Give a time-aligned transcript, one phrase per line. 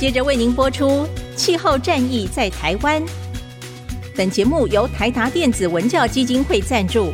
[0.00, 3.02] 接着为您播出《气候战役在台湾》。
[4.16, 7.12] 本节目由台达电子文教基金会赞助。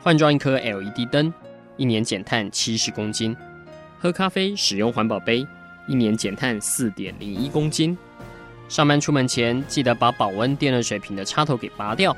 [0.00, 1.34] 换装一颗 LED 灯，
[1.76, 3.34] 一年减碳七十公斤；
[3.98, 5.44] 喝咖啡使用环保杯，
[5.88, 7.96] 一年减碳四点零一公斤；
[8.68, 12.16] 上班出门前记得把保温电热水瓶的插头给拔掉，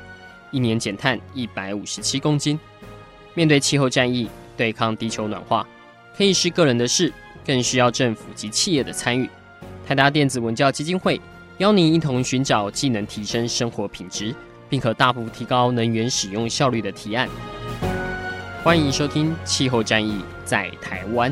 [0.55, 2.57] 一年减碳一百五十七公斤。
[3.33, 5.67] 面对气候战役，对抗地球暖化，
[6.17, 7.11] 可以是个人的事，
[7.45, 9.29] 更需要政府及企业的参与。
[9.85, 11.19] 台达电子文教基金会
[11.57, 14.33] 邀您一同寻找既能提升生活品质，
[14.69, 17.27] 并可大幅提高能源使用效率的提案。
[18.63, 21.29] 欢迎收听《气候战役在台湾》。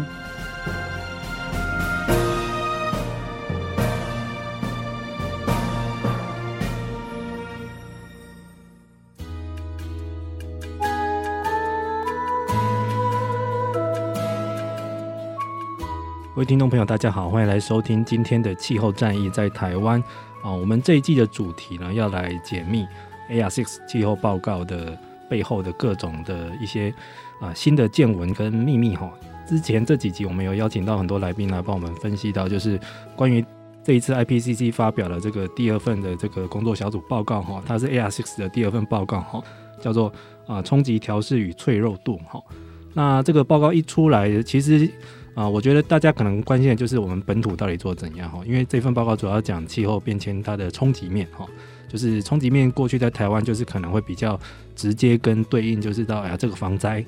[16.43, 20.03] 位听众朋友，大家好，欢迎来收听今天的《气候战役在台湾》
[20.45, 20.51] 啊。
[20.51, 22.85] 我们这一季的主题呢，要来解密
[23.31, 24.97] AR6 气候报告的。
[25.29, 26.93] 背后的各种的一些
[27.39, 29.11] 啊新的见闻跟秘密哈，
[29.47, 32.79] 之前这几集我们有邀请到很多来宾来帮我们分析到，就是
[33.15, 33.43] 关于
[33.83, 39.41] 这一次 IPCC 发表了这个第二份的这个工作小组报告哈，它是 AR6 的第二份报告哈，
[39.79, 40.11] 叫做
[40.45, 42.39] 啊冲击调试与脆弱度哈。
[42.93, 44.87] 那这个报告一出来，其实
[45.35, 51.47] 啊，我觉得大家可能关心的就是我们本土到底做怎样哈，因为这份报告主要讲气候变迁它的冲击面哈。
[51.89, 54.39] 就是冲击面，过去在台湾就是可能会比较
[54.75, 57.05] 直接跟对应，就是到哎呀这个防灾，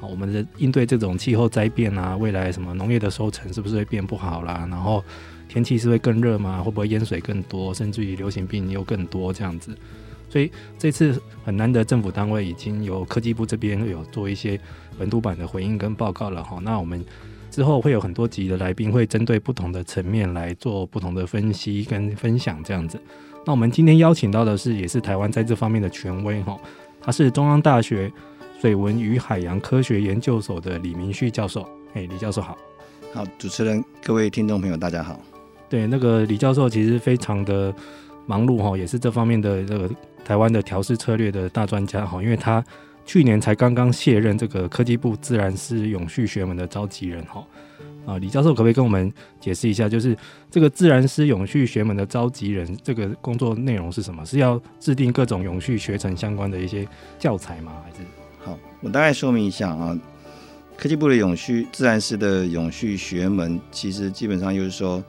[0.00, 4.66] 好，我们的应对这种气候灾变啊，未来什么农业的收成是不是会变不好啦？
[4.68, 5.04] 然后
[5.48, 6.60] 天气是会更热吗？
[6.60, 7.72] 会不会淹水更多？
[7.72, 9.72] 甚至于流行病又更多这样子？
[10.28, 14.58] 所以这次很难得，政府单位已经有科技部这边有做一些
[14.98, 16.58] 本土版的回应跟报告了哈。
[16.60, 17.04] 那我们
[17.54, 23.00] 之后会有很多集的来宾会针对不同的层面来做不同的分析跟分享这样子。
[23.46, 26.58] 那我们今天邀请到的是，也是台湾在这方面的权威哈，
[27.00, 28.12] 他是中央大学
[28.60, 31.64] 水文与海洋科学研究所的李明旭教授。
[31.92, 32.58] 哎，李教授好。
[33.12, 35.20] 好，主持人，各位听众朋友，大家好。
[35.68, 37.72] 对，那个李教授其实非常的
[38.26, 39.88] 忙碌哈，也是这方面的这个
[40.24, 42.64] 台湾的调试策略的大专家哈，因为他
[43.04, 47.44] 去年才刚刚卸任这个科技部自然师永续学门的召集人哈。
[48.06, 49.10] 啊，李教授可不可以跟我们
[49.40, 50.14] 解释一下，就是
[50.50, 54.22] 这个自然师永续学门的召集人，这个工作内容是什么？
[54.26, 56.86] 是要制定各种永续学程相关的一些
[57.18, 57.72] 教材吗？
[57.82, 57.96] 还是？
[58.38, 59.98] 好，我大概说明一下啊。
[60.76, 65.02] 科技部的永续自然师的永续学门，其实基本上就是说，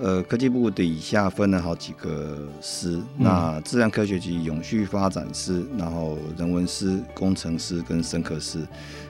[0.00, 8.66] 呃，科技部底下分了好几个师，嗯、那自然科学及永续发展师，然后人文师、工程师跟生科师。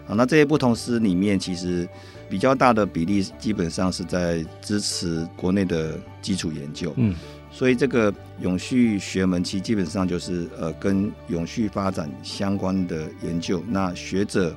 [0.06, 1.88] 好，那这些不同师里面，其实。
[2.30, 7.14] 比较大的比例基本上是在支持国内的基础研究，嗯，
[7.50, 8.10] 所以这个
[8.40, 14.56] 永续学门其实基本上就是呃跟永续发展相关的研究，那学者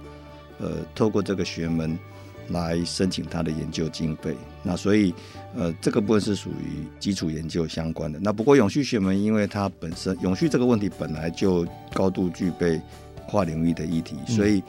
[0.57, 1.99] 呃透过这个学门
[2.47, 5.13] 来申请他的研究经费，那所以
[5.55, 8.19] 呃这个部分是属于基础研究相关的。
[8.19, 12.81] 那不过永续学门因为它本身永续这个问题本来就高度具备
[13.27, 14.61] 跨领域的议题，所以。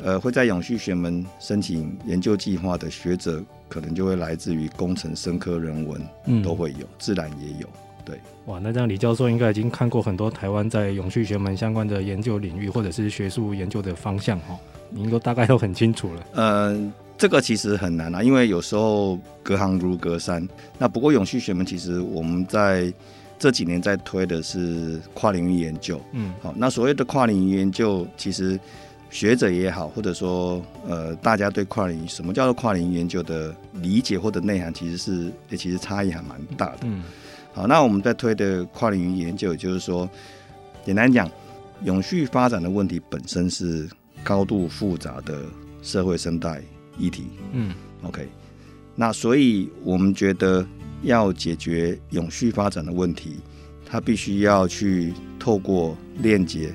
[0.00, 7.68] 呃，会在永续学门申请研究计划的学者，可能就会来自于工程、生科、人文，嗯，都会有，自然也有。
[8.04, 8.16] 对，
[8.46, 14.56] 哇，那这样李教授应该已经看过很多台湾在永续学门相关的研究领域，或者是学术研究的方向哈，
[14.90, 16.24] 您都大概都很清楚了。
[16.34, 20.48] 呃，这个其实很难啊，因为有时候隔行如隔山。
[20.78, 22.90] 那不过永续学门其实我们在
[23.38, 28.58] 这几年在推的是跨领域研究，嗯，好，那所谓的跨领域研究，其实。
[29.10, 36.80] 学者也好，或者说呃，大家对跨领域什么叫做跨领域研究的理解或者内涵，其实是也其实差异还蛮大的。
[36.82, 37.02] 嗯，
[37.54, 40.06] 好，那我们在推的跨领域研究，也就是说，
[40.84, 41.26] 简单讲，
[41.84, 43.88] 永续发展的问题本身是
[44.22, 45.40] 高度复杂的
[45.80, 46.60] 社会生态
[46.98, 47.24] 议题。
[47.52, 47.72] 嗯
[48.02, 48.28] ，OK，
[48.94, 50.66] 那所以我们觉得
[51.02, 53.36] 要解决永续发展的问题，
[53.86, 56.74] 它必须要去透过链接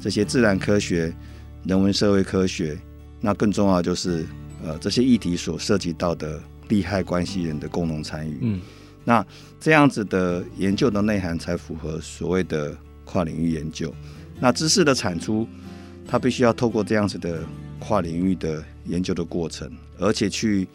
[0.00, 1.14] 这些自然科学。
[1.64, 2.78] 人文社会科学，
[3.22, 4.26] 那更重要就是，
[4.62, 6.38] 呃，这些议题所涉及到的
[6.68, 8.36] 利害关系人的共同参与。
[8.42, 8.60] 嗯，
[9.02, 9.26] 那
[9.58, 12.76] 这样子的研究的内涵才符合所谓的
[13.06, 13.90] 跨领域研究。
[14.38, 15.48] 那知识的产出，
[16.06, 17.42] 它必须要透过这样子的
[17.86, 20.66] 跨领域的研究的过程，而且去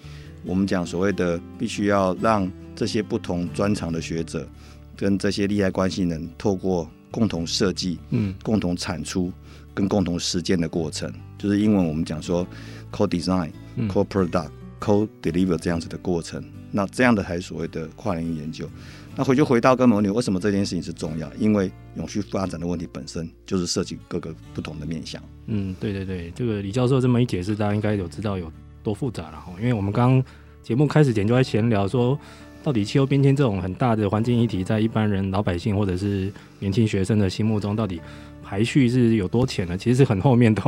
[0.46, 4.48] 我们讲所谓的必须要让这些不同专长的学者
[4.96, 9.32] 跟这些利害关系人透过共同设计、嗯，共同产出
[9.74, 12.46] 跟共同实践的过程，就是英文我们讲说
[12.92, 16.44] co-design、嗯、co-product、co-deliver 这样子的过程。
[16.72, 18.70] 那这样的才是所谓的跨领域研究。
[19.20, 21.30] 那回就回到根本问题，为什么这件事情是重要？
[21.38, 25.22] 因为永续发展的问题本身就是涉及各个不同的面向。
[25.48, 28.50] 嗯，对对对，这个李教授这么一解释，大家应该有知道有
[28.82, 29.52] 多复杂了哈。
[29.60, 30.24] 因为我们刚刚
[30.64, 32.18] 节目开始前就在闲聊说，
[32.64, 38.00] 到底气候变迁这种很大的环境议题，在一般人、老百姓或者是年轻学生的心目中，到底
[38.42, 39.78] 排序是有多浅呢？
[39.78, 40.64] 其实是很后面的。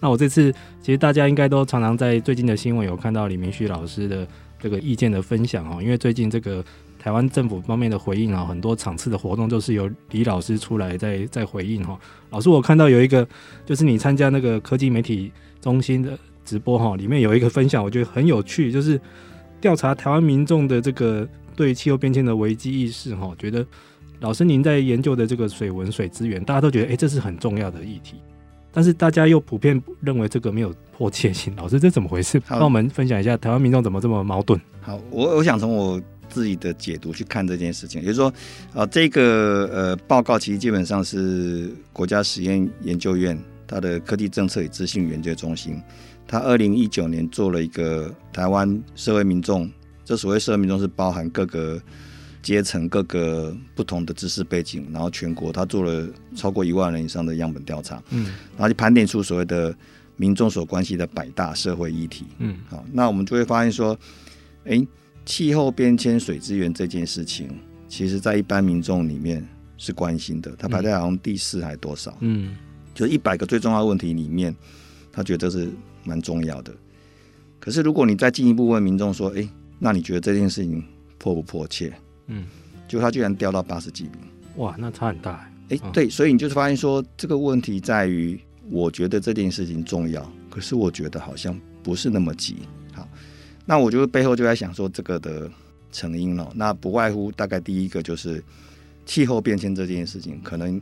[0.00, 4.26] 那我这次其实大家应该都常常在最近的新闻有看到李明旭老师的
[4.58, 6.64] 这个意见的分享哈，因为最近这个。
[7.02, 11.98] 台湾政府方面的回应啊，很多场次的活动都是由李老师出来在在回应哈。
[12.30, 13.26] 老师，我看到有一个，
[13.66, 19.00] 就是你参加那个科技媒体中心的直播哈，里面有一个分享，我觉得很有趣，就是
[19.60, 23.34] 调查台湾民众的这个对气候变迁的危机意识哈。
[23.36, 23.66] 觉得
[24.20, 28.14] 老师您在研究的这个水文水资源，大家都觉得哎、欸，这是很重要的议题，
[28.70, 31.52] 但是大家又普遍认为这个没有迫切性。
[31.56, 32.38] 老师，这怎么回事？
[32.46, 34.60] 帮我们分享一下台湾民众怎么这么矛盾？
[34.80, 36.00] 好，我我想从我。
[36.32, 38.28] 自己的解读去看这件事情，也就是说，
[38.70, 45.78] 啊、呃，这个呃报告其实基本上是国家实验研究院它的科技政策与资讯研究中心，
[46.26, 49.70] 它二零一九年做了一个台湾社会民众，
[50.06, 51.78] 这所谓社会民众是包含各个
[52.42, 58.24] 阶层、各个不同的知识背景，然后全国他做了超过一万人以上的样本调查，嗯，
[58.56, 59.74] 然后就盘点出所谓的
[60.16, 63.92] 民众所关心的百大社会议题，嗯，好，那我们就会发现说，
[64.64, 64.88] 哎、欸。
[65.24, 67.48] 气候变迁、水资源这件事情，
[67.88, 69.46] 其实在一般民众里面
[69.76, 70.54] 是关心的。
[70.56, 72.16] 他排在好像第四还多少？
[72.20, 72.56] 嗯，
[72.94, 74.54] 就一百个最重要的问题里面，
[75.12, 75.70] 他觉得是
[76.04, 76.72] 蛮重要的。
[77.60, 79.48] 可是如果你再进一步问民众说：“哎、欸，
[79.78, 80.82] 那你觉得这件事情
[81.18, 81.92] 迫不迫切？”
[82.26, 82.44] 嗯，
[82.88, 84.14] 就他居然掉到八十几名。
[84.56, 85.48] 哇，那差很大。
[85.68, 92.56] 哎、欸，对，所以你就是发现说，这个问题在于，我觉得这件事情重要，可是我觉得好像不是那么急。
[93.64, 95.50] 那我就背后就在想说这个的
[95.92, 98.42] 成因了，那不外乎大概第一个就是
[99.06, 100.80] 气候变迁这件事情，可能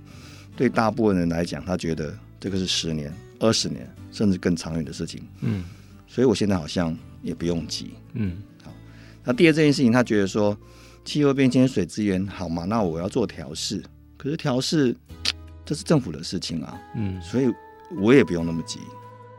[0.56, 5.23] 对大部分人来讲，他觉得这个是十年、二十年甚至更长远的事情。
[5.41, 5.65] 嗯，
[6.06, 7.91] 所以我现在好像也不用急。
[8.15, 8.73] 嗯，好。
[9.25, 10.56] 那第二这件事情，他觉得说
[11.05, 13.83] 气候变迁、水资源好嘛，那我要做调试，
[14.17, 14.97] 可是调试
[15.67, 16.81] 这是政府的事情啊。
[16.97, 17.53] 嗯，所以
[18.00, 18.79] 我也不用那么急。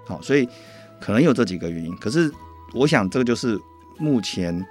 [0.06, 0.48] 好，所以
[1.00, 2.32] 可能有这几个原因，可是。
[2.74, 3.60] 我想，这个就是
[3.98, 4.66] 目前，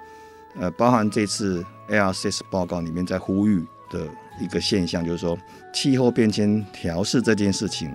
[0.59, 4.07] 呃，包含这次 ARCS 报告里面在呼吁的
[4.39, 5.37] 一个现象，就是说，
[5.73, 7.91] 气候变迁调试这件事情，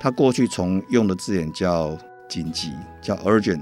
[0.00, 1.96] 它过去从用的字眼叫
[2.28, 3.60] 紧急，叫 urgent，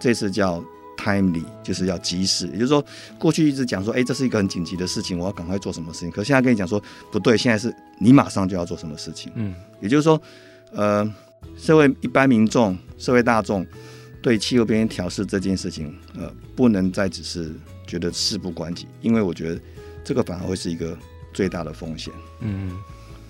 [0.00, 0.64] 这次叫
[0.96, 2.46] timely，就是要及时。
[2.46, 2.82] 也就是说，
[3.18, 6.10] 过去一直讲说，哎，这是一个很紧急的事情，我要赶快做什么事情。
[6.10, 9.30] 可现在跟你讲说，不对，现在是你马上就要做什么事情。
[9.34, 10.20] 嗯，也就是说，
[10.72, 11.04] 呃，
[11.58, 13.66] 社会一般民众、社会大众。
[14.22, 17.52] 对气候变迁调试这件事情，呃，不能再只是
[17.86, 19.60] 觉得事不关己，因为我觉得
[20.04, 20.96] 这个反而会是一个
[21.34, 22.14] 最大的风险。
[22.40, 22.70] 嗯，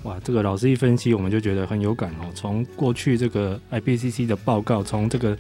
[0.02, 2.30] 哇，这个老师一分析，我们就觉得很有感哦。
[2.34, 5.36] 从过去这个 IPCC 的报告，从这个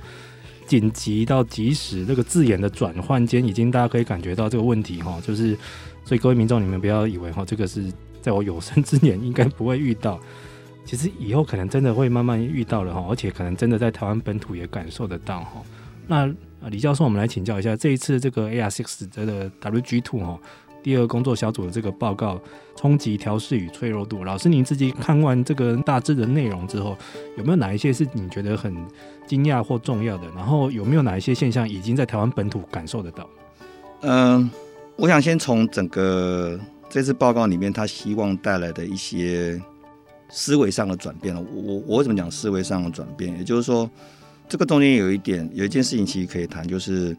[0.66, 5.54] 紧急到及时这个字眼的转换间，已经大家可以感觉到这个问题哈，就是
[6.04, 10.18] 所以各位民众，你们不要以为哈，这个是在我有生之年应该不会遇到。
[10.84, 15.62] 其实以后可能真的会慢慢遇到了哈，而且可能真的在台湾本土也感受得到哈。
[16.06, 16.28] 那
[16.68, 20.38] 李教授，我们来请教一下，这一次这个 AR6 这个 WG Two 哈，
[20.82, 22.40] 第二工作小组的这个报告，
[22.76, 24.24] 冲击调试与脆弱度。
[24.24, 26.96] 老师，您自己看完这个大致的内容之后，
[27.38, 28.76] 有没有哪一些是你觉得很
[29.26, 30.26] 惊讶或重要的？
[30.34, 33.30] 然后有没有哪一些现象已经在台湾本土感受得到？
[34.00, 34.50] 嗯，
[34.96, 36.58] 我想先从整个
[36.90, 39.60] 这次报告里面，他希望带来的一些。
[40.34, 43.36] 思维上的转变了，我我为什么讲思维上的转变？
[43.36, 43.88] 也就是说，
[44.48, 47.14] 这个中间有一点，有一件事情其实可以谈，就是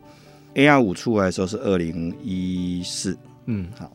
[0.55, 3.15] AR 五出来的时候是二零一四，
[3.45, 3.91] 嗯，好，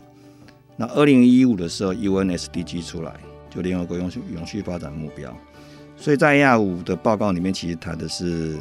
[0.76, 3.12] 那二零一五的时候 UN SDG 出来，
[3.50, 5.36] 就联合国永续永续发展目标，
[5.96, 8.56] 所以在 AR 五的报告里面，其实谈的是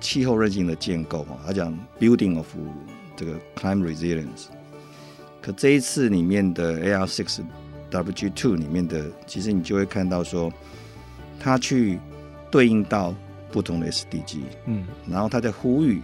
[0.00, 2.46] 气候韧性的建构啊，他讲 building of
[3.16, 4.46] 这个 climate resilience，
[5.42, 7.40] 可这一次里面的 AR six。
[7.90, 10.52] WG Two 里面的，其实你就会看到说，
[11.38, 11.98] 它去
[12.50, 13.14] 对应到
[13.50, 16.02] 不同的 SDG，嗯，然后它在呼吁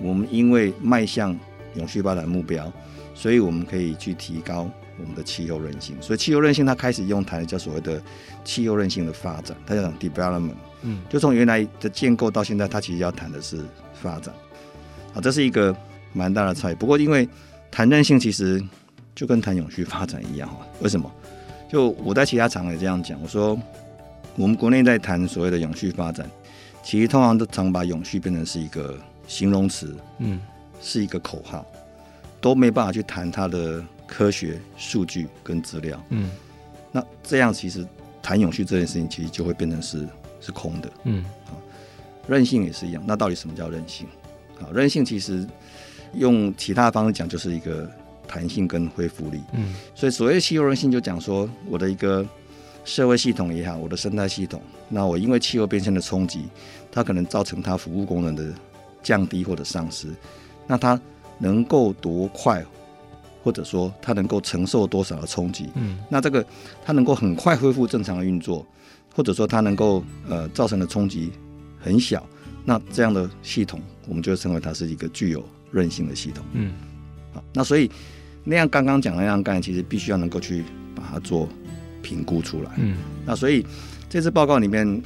[0.00, 1.38] 我们因为迈向
[1.74, 2.72] 永续发展目标，
[3.14, 5.96] 所以我们可以去提高我们的气候韧性。
[6.00, 8.00] 所以气候韧性它开始用谈的叫所谓的
[8.44, 14.34] 气候韧性的发展，它叫讲 development，嗯，就从原来的建构到现在，它其实要谈的是发展。
[15.14, 15.76] 啊，这是一个
[16.12, 16.74] 蛮大的差异。
[16.74, 17.28] 不过因为
[17.70, 18.62] 谈韧性其实
[19.14, 21.10] 就跟谈永续发展一样哈，为什么？
[21.68, 23.58] 就我在其他场合也这样讲，我说
[24.36, 26.28] 我们国内在谈所谓的永续发展，
[26.82, 30.40] 其实通常都常把永续变成是一个形容词，嗯，
[30.80, 31.64] 是一个口号，
[32.40, 36.30] 都没办法去谈它的科学数据跟资料，嗯，
[36.92, 37.86] 那这样其实
[38.22, 40.06] 谈永续这件事情，其实就会变成是
[40.40, 41.54] 是空的，嗯，啊，
[42.26, 44.06] 韧性也是一样，那到底什么叫韧性？
[44.60, 45.46] 啊，韧性其实
[46.14, 47.90] 用其他的方式讲，就是一个。
[48.26, 52.26] 弹性跟恢复力，嗯，所以所谓气候韧性就讲说，我的一个
[52.84, 56.44] 社会系统也好，我的生态系统，那我因为气候变迁的冲击，
[56.92, 58.52] 它可能造成它服务功能的
[59.02, 60.08] 降低或者丧失，
[60.66, 61.00] 那它
[61.38, 62.62] 能够多快，
[63.42, 66.44] 或者说它能够承受多少的冲击，嗯，那这个
[66.84, 68.66] 它能够很快恢复正常的运作，
[69.14, 71.32] 或者说它能够呃造成的冲击
[71.80, 72.26] 很小，
[72.64, 76.74] 那这样的系统，我们就称为它是一个具有韧性的系统，嗯，
[77.32, 77.90] 好，那所以。
[78.44, 80.62] 那样刚刚讲的那样干，其实必须要能够去
[80.94, 81.48] 把它做
[82.02, 82.70] 评估出来。
[82.76, 83.64] 嗯，那所以
[84.08, 85.02] 这次报告里面，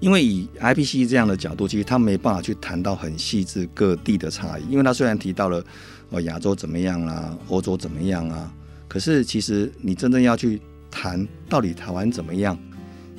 [0.00, 4.64] 因为以 IPCC 这样的角度，其实他没办法去谈到很细致各地的差异。
[4.68, 5.64] 因为他虽然提到了
[6.10, 8.52] 哦亚洲怎么样啦，欧洲怎么样啊，
[8.88, 10.60] 可是其实你真正要去
[10.90, 12.58] 谈到底台湾怎么样，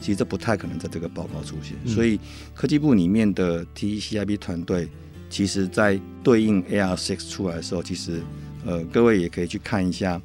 [0.02, 1.78] 其实这不太可能在这个报告出现。
[1.86, 2.20] 嗯，所以
[2.54, 4.90] 科技部里面的 TCCIP 团队，
[5.30, 8.22] 其实在对应 AR6 出来的时候，其实。
[8.66, 10.22] 呃，各位也可以去看一下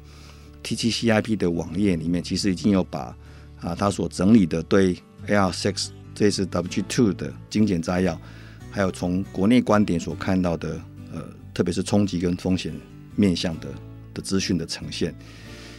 [0.63, 3.15] TCCIP 的网页里面，其实已经有把
[3.61, 8.19] 啊他所整理的对 AR6 这次 WG2 的精简摘要，
[8.71, 10.81] 还有从国内观点所看到的
[11.13, 12.73] 呃，特别是冲击跟风险
[13.15, 13.67] 面向的
[14.13, 15.13] 的资讯的呈现。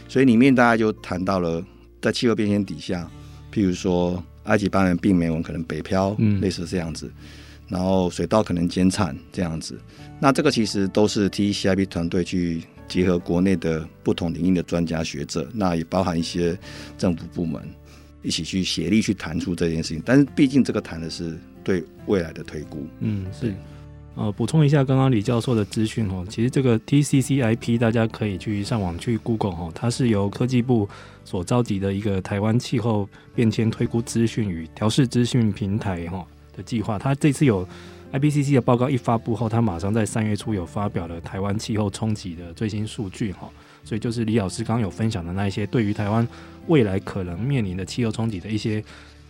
[0.07, 1.63] 所以里面大家就谈到了
[2.01, 3.09] 在气候变迁底下，
[3.53, 7.11] 譬如说埃及斑纹病媒蚊可能北漂，嗯，类似这样子。
[7.71, 9.79] 然后水稻可能减产这样子，
[10.19, 16.57] 那这个其实都是 TCCIP 团队去结合国内的不同领域的专家学者，那也包含一些
[16.97, 17.63] 政府部门
[18.21, 20.03] 一起去协力去谈出这件事情。
[20.05, 22.85] 但是毕竟这个谈的是对未来的推估。
[22.99, 23.53] 嗯，是。
[24.13, 30.87] 呃，补充一下刚刚李教授的资讯哦，其实这个 TCCIP 大家可以去上网去 Google 哈，它是由科技部
[31.23, 36.27] 所召集的一个台湾气候变迁推估资讯与调试资讯平台哈。
[36.55, 37.67] 的计划，他这次有
[38.11, 43.49] IPCC 的报告一发布后，他马上在三月初有发表了台湾气候冲击的最新数据哈，
[43.83, 46.27] 所以就是李老师刚有分享的那一些对于台湾
[46.67, 48.83] 未来可能面临的气候冲击的一些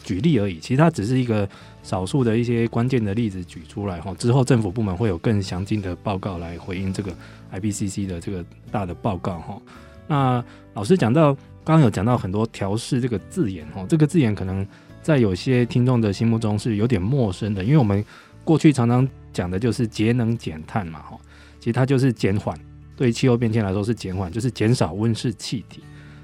[0.03, 1.47] 举例而已，其实它只是一个
[1.83, 7.13] 少数的一些关键的例子举出来哈，之后政府部门会有更详尽的报告来回应这个
[7.53, 9.61] IPCC 的这个大的报告哈。
[10.07, 14.65] 那老师讲到刚刚有讲到很多调试这个字眼哈，这个字眼可能。
[15.01, 18.03] 在有些听众的心目中是有点陌生的，因为我们
[18.43, 21.17] 过去常常讲的就是节能减碳嘛，哈，
[21.60, 22.58] 其实它就是减缓，
[22.96, 25.81] 对于气候变迁来说是减缓，就是减少温室气体。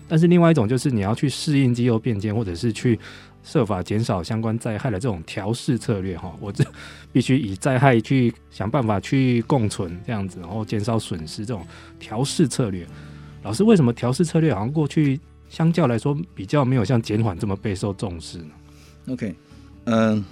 [0.07, 2.97] 但是另外一种就是你要去适应气候变迁，或者是去
[3.43, 6.63] 设法减少相关灾害的这种调试策略，哈，我这
[7.11, 11.65] 必须以灾害去想办法去共存这样子，然后减少损失这种
[11.99, 12.87] 调试策略。
[13.43, 15.19] 老师，为什么调试策略好像过去
[15.49, 18.51] 相较来说比较没有像减缓这么备受重视呢
[19.07, 19.35] ？OK，
[19.85, 20.23] 嗯，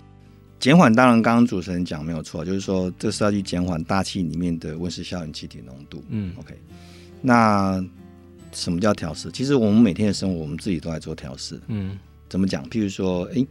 [0.60, 6.04] 减缓当然刚刚主持人讲没有错，就是说这是要去减缓大气里面的温室效应气体浓度。
[6.10, 6.58] 嗯，OK，
[7.22, 7.84] 那
[8.52, 9.32] 什么叫调试？
[9.32, 11.60] 其实我们每天的生活，我们自己都在做调试。
[11.68, 11.98] 嗯，
[12.30, 12.64] 怎么讲？
[12.70, 13.48] 譬如说，哎、欸，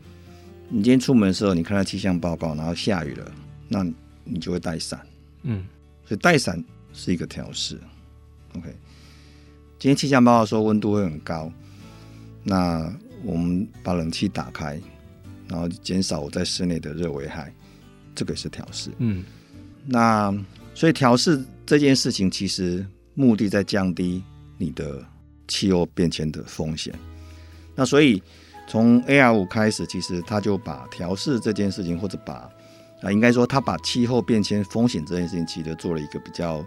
[0.68, 3.32] 你今天出门的时候，你看到气象报告，然后下雨了，
[3.68, 3.84] 那
[4.24, 5.00] 你就会带伞。
[5.42, 5.64] 嗯，
[6.06, 6.62] 所以带伞
[6.92, 7.78] 是一个调试。
[8.56, 8.68] OK，
[9.78, 11.52] 今天气象报告说温度会很高，
[12.42, 12.90] 那
[13.22, 14.80] 我们把冷气打开。
[15.48, 17.52] 然后减少我在室内的热危害，
[18.14, 18.90] 这个是调试。
[18.98, 19.22] 嗯，
[19.84, 20.34] 那
[20.74, 22.84] 所以调试这件事情，其实
[23.14, 24.22] 目的在降低
[24.56, 25.04] 你的
[25.46, 26.94] 气候变迁的风险。
[27.74, 28.22] 那所以
[28.66, 32.50] 从 AR 五开始，其实他就把调试这件事情，或者把
[33.02, 36.64] 啊，应该说他把气候变迁风险这件事情，其实做了一个比较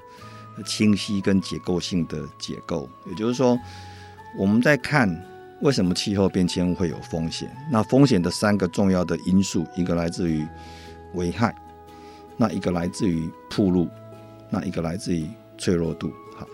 [0.66, 2.88] 清晰跟结构性的结构。
[3.08, 3.60] 也就是说，
[4.38, 5.10] 我们在看。
[5.62, 7.50] 为什么气候变迁会有风险？
[7.72, 10.46] 那风险的三个重要的因素，一个来自于
[11.16, 11.56] 危害，
[12.38, 13.88] 那一个来自于暴露，
[14.52, 16.14] 那一个来自于脆弱度。
[16.36, 16.48] 好，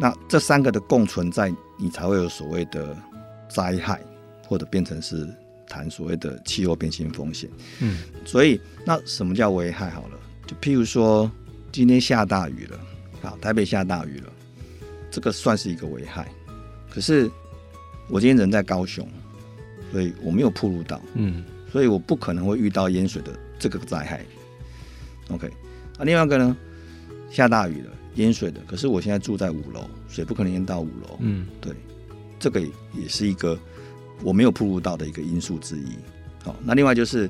[0.00, 2.96] 那这三个的共存在，你才会有所谓的
[3.50, 4.00] 灾害，
[4.46, 5.28] 或者变成是
[5.68, 7.50] 谈所谓的气候变迁风险。
[7.80, 9.90] 嗯，所以那什么叫危害？
[9.90, 11.30] 好了，就譬如说
[11.70, 12.80] 今天下大雨了，
[13.20, 14.32] 好，台北下大雨了，
[15.10, 16.26] 这个算是一个危害，
[16.88, 17.30] 可是。
[18.08, 19.06] 我今天人在高雄，
[19.92, 24.24] 所以我没有暴露到，嗯，所以我不可能会遇到淹水的这个灾害。
[25.30, 25.46] OK，
[25.98, 26.56] 啊，另外一个呢，
[27.30, 31.72] 下大雨了，淹水的，可是我现在住在五楼，水不可能淹到五楼，嗯，对。
[32.40, 32.60] 这个
[32.94, 33.58] 也是一个
[34.22, 35.88] 我没有曝露到的一个因素之一。
[36.44, 37.28] 好，那另外就是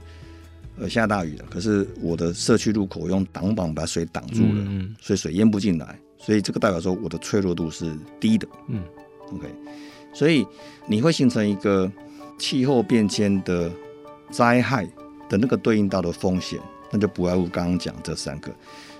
[0.76, 8.46] 呃下大雨了，可是我的社区入口用挡板把水挡住了，嗯，所以水淹不进来，所以这个代表说我的脆弱度是低的。
[8.68, 8.82] 嗯
[9.32, 9.48] ，OK，
[10.18, 10.44] 所以
[10.88, 11.88] 你会形成一个
[12.36, 13.70] 气候变迁的
[14.32, 14.84] 灾害
[15.28, 16.58] 的那个对应到的风险，
[16.90, 18.50] 那就不外乎刚刚讲这三个。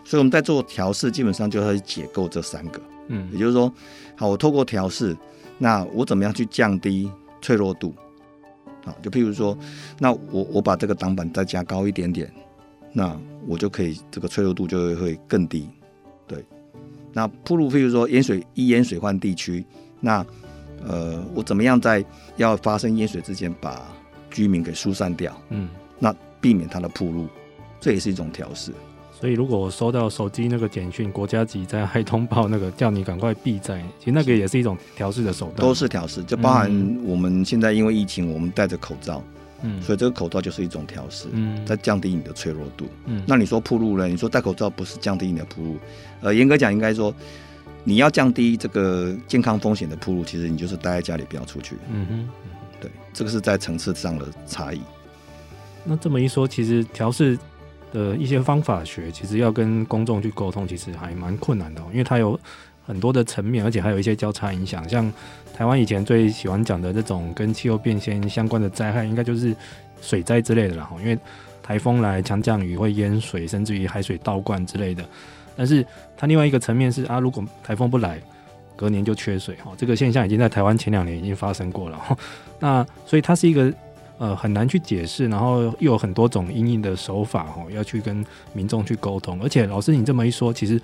[0.05, 2.81] 所以我们在做调试，基本上就要去解构这三个。
[3.09, 3.73] 嗯，也就是说，
[4.15, 5.17] 好，我透过调试，
[5.59, 7.11] 那我怎么样去降低
[7.43, 7.93] 脆弱度？
[8.85, 9.59] 好，就譬如说，
[9.99, 12.33] 那我我把这个挡板再加高一点点，
[12.93, 15.69] 那我就可以这个脆弱度就会会更低。
[16.29, 16.45] 对，
[17.13, 19.65] 那铺路，譬如说盐水一盐水换地区，
[20.01, 20.25] 那
[20.87, 22.05] 呃，我怎么样在
[22.37, 23.83] 要发生淹水之前把
[24.31, 25.41] 居民给疏散掉？
[25.51, 25.69] 嗯，
[25.99, 27.27] 那避免它的铺路，
[27.81, 28.73] 这也是一种调试。
[29.21, 35.57] 所以，如果我收到手机那个简讯，国家级在害通报，那个叫你赶快避灾，其实那个也是一种调试的手段。
[35.57, 36.71] 都是调试，就包含
[37.03, 39.21] 我们现在因为疫情，我们戴着口罩，
[39.63, 42.87] 嗯，所以这个口罩就是一种调试，嗯，在降低你的脆弱度。
[43.07, 44.07] 嗯，那你说铺路呢？
[44.07, 45.77] 你说戴口罩不是降低你的铺路？
[46.21, 47.13] 呃，严格讲，应该说
[47.89, 51.77] 你要降低这个健康风险的铺路，其实你就是待在家里，不要出去。
[51.91, 52.29] 嗯哼，
[52.81, 54.81] 对，这个是在层次上的差异。
[55.85, 57.39] 那这么一说，其实调试。
[57.91, 62.39] 的一些方法学，其实要跟公众去沟通，其实还蛮困难的，因为它有
[62.87, 64.87] 很多的层面，而且还有一些交叉影响。
[64.87, 65.11] 像
[65.57, 69.57] 台湾以前最喜欢讲的这种跟气候变迁相关的灾害，应该就是
[70.03, 70.99] 水灾之类的了哈。
[71.01, 71.19] 因为
[71.63, 75.03] 台风来，强降雨会淹水，甚至于海水倒灌之类的。
[75.59, 75.85] 但是
[76.17, 78.19] 它另外一个层面是啊，如果台风不来，
[78.77, 79.73] 隔年就缺水哈。
[79.77, 82.01] 这个现象已经在台湾前两年已经发生过了。
[82.61, 83.71] 那所以它是一个。
[84.21, 89.41] 呃，很难去解释，然后又有很多种因应的手法哈，要去跟民众去沟通。
[89.41, 90.83] 而且老师你这么一说，其实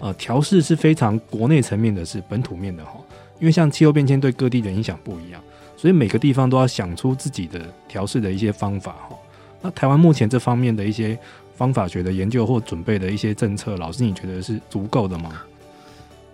[0.00, 2.94] 呃调试是非常国内层面的，是本土面的哈。
[3.38, 5.40] 因为像气候变迁对各地的影响不一样，
[5.76, 9.16] 所以每个地方都要想出自己的调试的一些方法哈。
[9.60, 11.16] 那台湾目前这方面的一些
[11.54, 15.42] 方法学的研究或准备的一些政策，老师你觉得是足够的吗？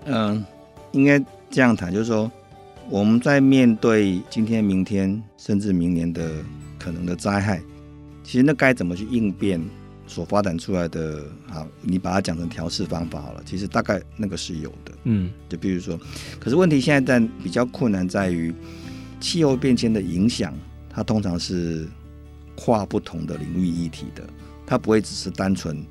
[0.04, 0.44] 嗯，
[0.92, 1.18] 应该
[1.50, 2.30] 这样谈，就是说。
[2.90, 6.30] 我们在面对今天、明天，甚至明年的
[6.78, 7.60] 可能的灾害，
[8.24, 9.62] 其实那该怎么去应变？
[10.06, 13.42] 所发展出来的，好，你把它讲成调试方法好了。
[13.44, 16.00] 其实大概那个是有的，嗯，就比如说，
[16.40, 18.50] 可是问题现在在比较困难在于
[19.20, 20.54] 气候变迁的影响，
[20.88, 21.86] 它通常是
[22.56, 24.22] 跨不同的领域议题的，
[24.68, 25.82] 它不会只是单纯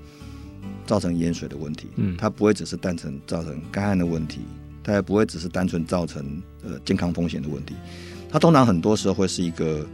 [0.85, 4.41] 造成淹水的问题，嗯，它不会只是单纯造成干旱的问题。
[4.83, 7.75] 它也不会只是单纯造成呃健康风险的问题，
[8.31, 9.85] 它通常很多时候会是一个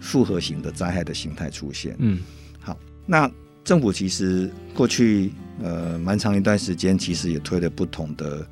[0.00, 1.94] 复合型的灾害的形态出现。
[1.98, 2.20] 嗯，
[2.58, 3.30] 好，那
[3.64, 5.30] 政府其实过去
[5.62, 8.46] 呃蛮长一段时间，其实也推了不同的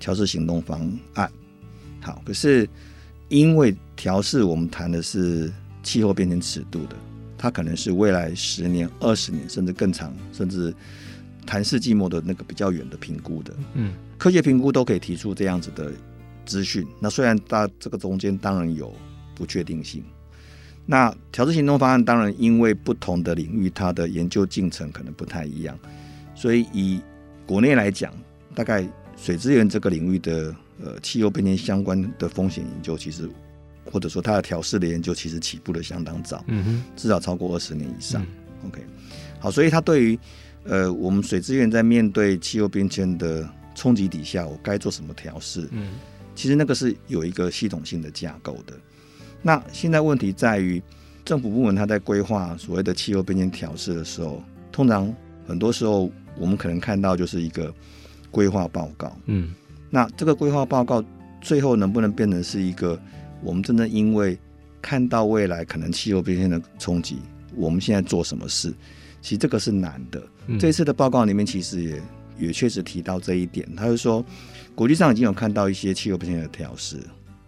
[0.00, 1.30] 调试行动方案。
[2.00, 2.66] 好，可是
[3.28, 5.52] 因为调试我们谈的是
[5.82, 6.96] 气候变迁尺度的，
[7.38, 10.74] 它可能是未来十年、二十年甚至更长，甚至。
[11.46, 15.90] 谈世纪末的那个比较远的评估的，嗯，科学评估都可以提出这样子的
[16.44, 16.86] 资讯。
[17.00, 18.94] 那虽然大这个中间当然有
[19.34, 20.04] 不确定性，
[20.84, 25.78] 那调制行动方案当然因为不同的领域，它的研究进程可能不太一样，
[26.34, 27.00] 所以以
[27.46, 28.12] 国内来讲，
[28.54, 33.26] 大概水资源这个领域的呃气候变迁相关的风险研究，其实
[33.90, 38.22] 或者说它的调试的研究，其实起步的相当早，嗯哼，至少超过二十年以上。
[38.22, 38.82] 嗯、OK，
[39.38, 40.18] 好，所以它对于
[40.64, 45.68] 呃，我们水资源在面对气候变迁的冲击底下，我该做什么调试？
[45.70, 45.92] 嗯，
[46.34, 48.74] 其实那个是有一个系统性的架构的。
[49.40, 50.82] 那现在问题在于，
[51.24, 55.14] 政府部门它在规划所谓的气候变迁调试的时候，通常
[55.46, 57.72] 很多时候我们可能看到就是一个
[58.30, 59.16] 规划报告。
[59.26, 59.54] 嗯，
[59.88, 61.02] 那这个规划报告
[61.40, 63.00] 最后能不能变成是一个
[63.42, 64.38] 我们真的因为
[64.80, 67.18] 看到未来可能气候变迁的冲击，
[67.54, 68.72] 我们现在做什么事？
[69.20, 70.22] 其实这个是难的。
[70.46, 72.02] 嗯、这一次的报告里面，其实也
[72.38, 73.68] 也确实提到这一点。
[73.76, 74.24] 他就说，
[74.74, 76.98] 国际上已经有看到一些气候变迁的调试，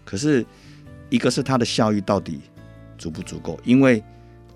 [0.04, 0.44] 可是
[1.08, 2.40] 一个是它的效益到底
[2.98, 3.58] 足不足够？
[3.64, 4.02] 因为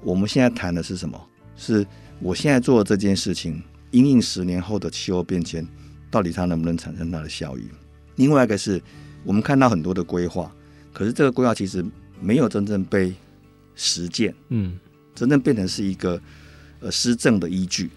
[0.03, 1.21] 我们现在谈的是什么？
[1.57, 1.87] 是
[2.21, 5.67] 我现在做的这件事情，因应十年后的气候变迁，
[6.11, 7.69] 到底它能不能产生它的效益？
[8.17, 8.83] 另外一个是
[9.25, 10.53] 我们看到很多的规划，
[10.95, 11.85] 可是这个规划其实
[12.19, 13.13] 没有真正被
[13.75, 14.79] 实践，嗯，
[15.15, 16.19] 真正变成是一个。
[16.81, 17.89] 呃，施政的依据。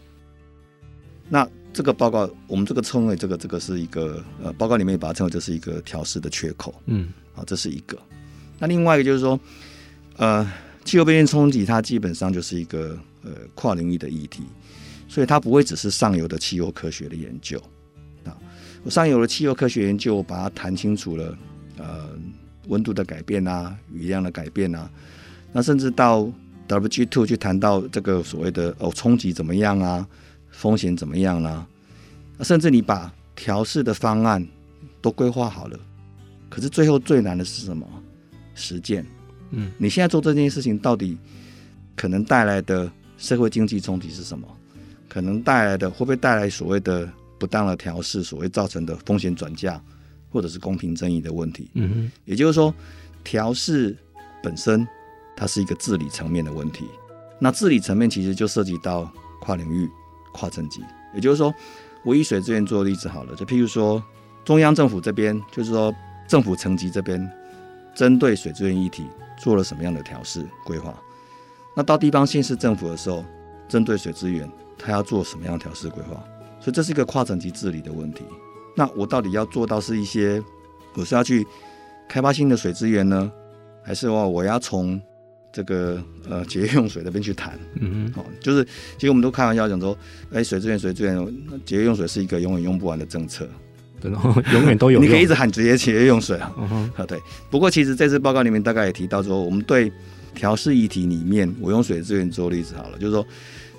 [1.28, 6.74] 那这个报告，我们这个称为这个这个是一个呃报告里面也把它称为这是一个调试的缺口。
[6.86, 8.00] 嗯，好，这是一个。
[8.58, 9.38] 那另外一个就是说，
[10.16, 10.50] 呃，
[10.86, 14.44] 气候变迁冲击它基本上就是一个呃跨领域的议题，
[15.10, 17.62] 所以它不会只是上游的气候科学的研究
[18.24, 18.32] 啊。
[18.86, 21.38] 我上游的气候科学研究，我把它谈清楚了。
[21.78, 22.10] 呃，
[22.68, 24.90] 温度的改变啊，雨量的改变啊，
[25.52, 26.30] 那甚至到
[26.68, 30.08] WG Two 去谈到这个所谓的哦冲击怎么样啊，
[30.52, 31.68] 风险怎么样啊，
[32.42, 34.46] 甚至你把调试的方案
[35.02, 35.80] 都规划好了，
[36.50, 37.88] 可是最后最难的是什么？
[38.56, 39.06] 实践。
[39.52, 41.18] 嗯，你现在做这件事情到底
[41.96, 44.48] 可能带来的社会经济冲击是什么？
[45.08, 49.82] 可能带来的会不会带来所谓的不当的调试，所谓造成的风险转嫁，
[50.30, 51.70] 或者是公平正义的问题？
[51.74, 52.74] 嗯哼，也就是说，
[53.24, 53.96] 调试
[54.44, 54.88] 本身
[55.36, 56.88] 它是一个治理层面的问题。
[57.40, 59.12] 那治理层面其实就涉及到
[59.42, 59.90] 跨领域、
[60.34, 60.82] 跨层级。
[61.14, 61.54] 也就是说，
[62.04, 64.04] 我以水资源做例子好了，就譬如说
[64.44, 65.94] 中央政府这边，就是说
[66.28, 67.30] 政府层级这边
[67.96, 69.06] 针对水资源议题。
[69.40, 71.00] 做了什么样的调试规划？
[71.76, 73.24] 那到地方县市政府的时候，
[73.70, 76.16] 针对水资源，它要做什么样的调试规划？
[76.60, 78.24] 所以这是一个跨层级治理的问题。
[78.78, 80.40] 那我到底要做到是一些，
[80.94, 81.44] 我是要去
[82.08, 83.32] 开发新的水资源呢，
[83.84, 85.02] 还是说我要从
[85.52, 87.58] 这个呃节约用水那边去谈？
[87.82, 89.98] 嗯哼，哦，就是其实我们都开玩笑讲说，
[90.32, 91.18] 哎，水资源，水资源，
[91.66, 93.50] 节约用水是一个永远用不完的政策。
[94.00, 94.12] 对，
[94.54, 95.00] 永远都有。
[95.00, 96.54] 你可以一直喊节约节约用水啊。
[96.62, 97.20] 嗯哼，对。
[97.50, 99.92] 不过其实这次报告里面大概也提到说，我们对
[100.36, 103.26] 调试议题里面，我用水资源做例子好了，就是说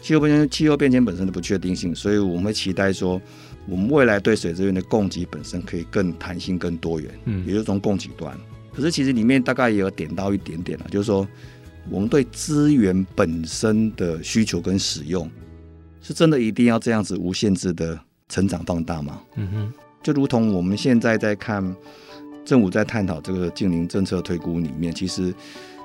[0.02, 3.20] 气候变迁，气候变迁本身的不确定性，所以我们会期待说，
[3.68, 7.10] 我们未来对水资源的供给本身可以更弹性、更多元。
[7.26, 8.36] 嗯，也就是从供给端。
[8.72, 11.26] 可是其实里面大概也有点到一点点了，就是说
[11.90, 15.28] 我们对资源本身的需求跟使用，
[16.00, 19.20] 是真的一定要这样子无限制的成长放大吗？
[19.34, 19.72] 嗯哼。
[20.00, 21.76] 就如同我们现在在看
[22.44, 25.34] 政府在探讨这个净零政策推估里面，其实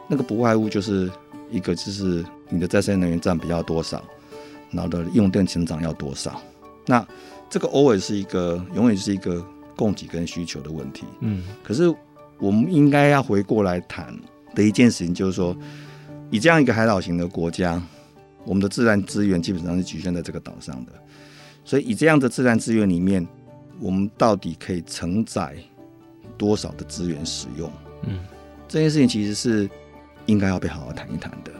[0.07, 1.09] 那个不外乎就是
[1.51, 4.01] 一个就是你的再生能源占比要多少，
[4.71, 6.39] 然后的用电成长要多少。
[6.85, 7.05] 那
[7.53, 11.05] 这个 always 是一个永远是一个供给跟需求的问题。
[11.19, 11.87] 嗯，可是
[12.39, 14.11] 我们应该要回过来谈
[14.55, 15.55] 的一件事情，就是说
[16.31, 17.79] 以这样一个海岛型的国家，
[18.43, 20.93] 我们的自然资源基本上是局限在这个岛上的，
[21.63, 23.23] 所以以这样的自然资源里面。
[23.79, 25.55] 我们到底可以承载
[26.37, 27.69] 多少的资源使用？
[28.03, 28.19] 嗯，
[28.67, 29.69] 这件事情其实是
[30.27, 31.51] 应该要被好好谈一谈的。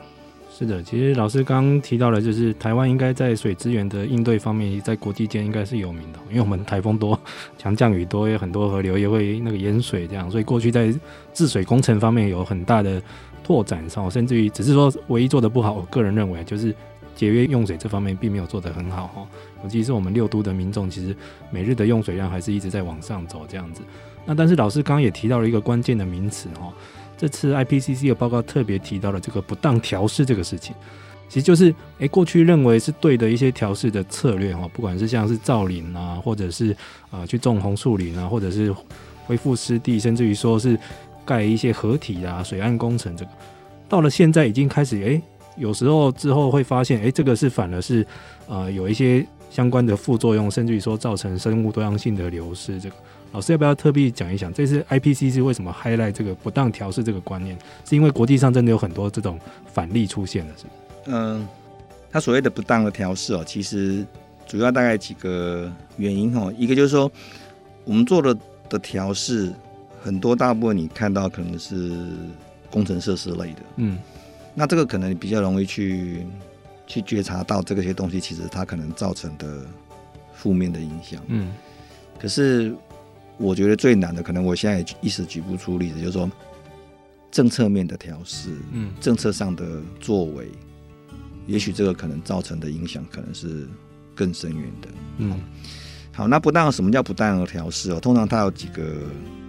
[0.56, 7.20] 是的，其实老师刚刚提到的，就是台湾应该在水资源的应对方面，在国际间应该是有名的，因为我们台风多，
[7.58, 10.94] 强降雨多，有很多河流也会那个淹水，这样，所以过去在
[11.34, 13.02] 治水工程方面有很大的
[13.44, 16.74] 拓展，甚至于只是说唯一做的不好，我个人认为就是。
[17.16, 19.28] 节约用水这方面并没有做得很好哈，
[19.64, 21.16] 尤其是我们六都的民众，其实
[21.52, 23.84] 每日的用水量还是一直在往上走这样子。
[24.26, 26.74] 那但是老师刚刚也提到了一个关键的名词哈，
[27.24, 30.76] 这次 IPCC 的报告特别提到了这个不当调试这个事情，
[31.30, 36.76] 其实就是诶过去认为是对的一些调试的策略哈，不管是像是造林啊，或者是
[37.10, 38.76] 啊去种红树林啊，或者是
[39.26, 40.78] 恢复湿地，甚至于说是
[41.24, 43.32] 盖一些河体啊、水岸工程，这个
[43.88, 45.22] 到了现在已经开始诶。
[45.56, 48.06] 有时候之后会发现，哎，这个是反而是，
[48.50, 52.82] 呃，有一些相关的副作用，甚至于说造成生物多样性的流失。
[52.82, 52.96] 这个
[53.34, 54.54] 老师要不要特别讲一讲？
[54.54, 57.58] 这次 IPCC 是为什么 highlight 这个不当调试这个观念？
[57.84, 59.40] 是因为国际上真的有很多这种
[59.74, 60.72] 反例出现了，是吗？
[61.08, 61.48] 嗯，
[62.12, 64.06] 他所谓的不当的调试哦，其实
[64.48, 66.54] 主要大概几个原因哦。
[66.58, 67.12] 一个就是说，
[67.84, 68.38] 我们做的
[68.70, 69.52] 的调试
[70.02, 71.92] 很多，大部分你看到可能是
[72.70, 73.98] 工程设施类的，嗯。
[74.56, 76.28] 那这个可能比较容易去
[76.86, 79.62] 去觉察到这个些东西，其实它可能造成的
[80.36, 81.20] 负面的影响。
[81.26, 81.52] 嗯，
[82.20, 82.72] 可是
[83.38, 86.30] 我觉得最难的，可能我现在也一时举不出例子，就是说
[87.32, 90.48] 政策面的调试，嗯，政策上的作为，
[91.48, 93.68] 也许这个可能造成的影响可能是
[94.16, 94.88] 更深远的。
[95.18, 95.40] 嗯，
[96.12, 98.00] 好，那不当什么叫不当的调试哦？
[98.00, 98.84] 通常它有几个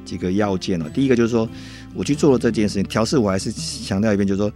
[0.05, 0.87] 几个要件哦。
[0.93, 1.49] 第一个就是说，
[1.95, 4.53] 我去做了这件事情调试，我还是强调一遍，就是说。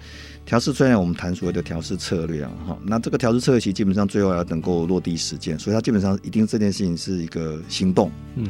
[0.46, 8.48] 调试虽然我们谈所谓的调试策略啊，哈，那这个调试策略其实基本上最后要能够落地实践，所以它基本上一定这件事情是一个行动，嗯，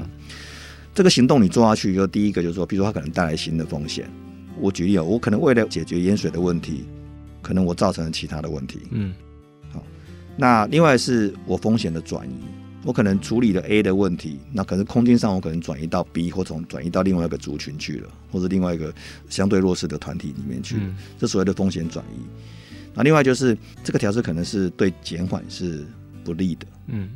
[0.99, 4.11] 这个行动你做下去，就第一个就是说，比如说它可能带来新的风险。
[4.59, 6.83] 我举例啊，我可能为了解决盐水的问题，
[7.41, 9.15] 可能我造成了其他的问题，嗯，
[9.73, 9.81] 好，
[10.37, 12.33] 那另外是我风险的转移。
[12.83, 18.93] 我可能处理了 A 的问题，那可是空间上我可能转移到 B，或从转移到另外一个族群去了，或者另外一个
[19.29, 22.19] 相对弱势的团体里面去，嗯、这所谓的风险转移。
[22.93, 25.87] 那另外就是这个调试可能是对减缓是
[26.25, 26.67] 不利的。
[26.89, 27.11] 嗯，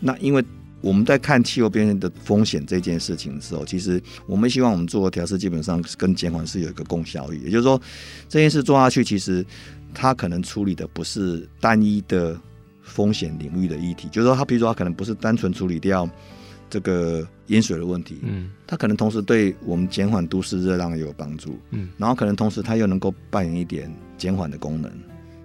[0.00, 0.44] 那因为
[0.84, 7.80] 我们在看气候变迁的风险这件事情的时候，其实我们希望我们做的调试基本上跟减缓是有一个共效益，也就是说
[8.28, 9.44] 这件事做下去，其实
[9.94, 12.38] 它可能处理的不是单一的。
[12.86, 16.06] 风险领域的议题，就是说，它比如说，它可能不是单纯处理掉
[16.68, 24.92] 这个淹水的问题，嗯，它可能同时对我们减缓都市热浪也有帮助，嗯，然后可能同时它又能够扮演一点减缓的功能，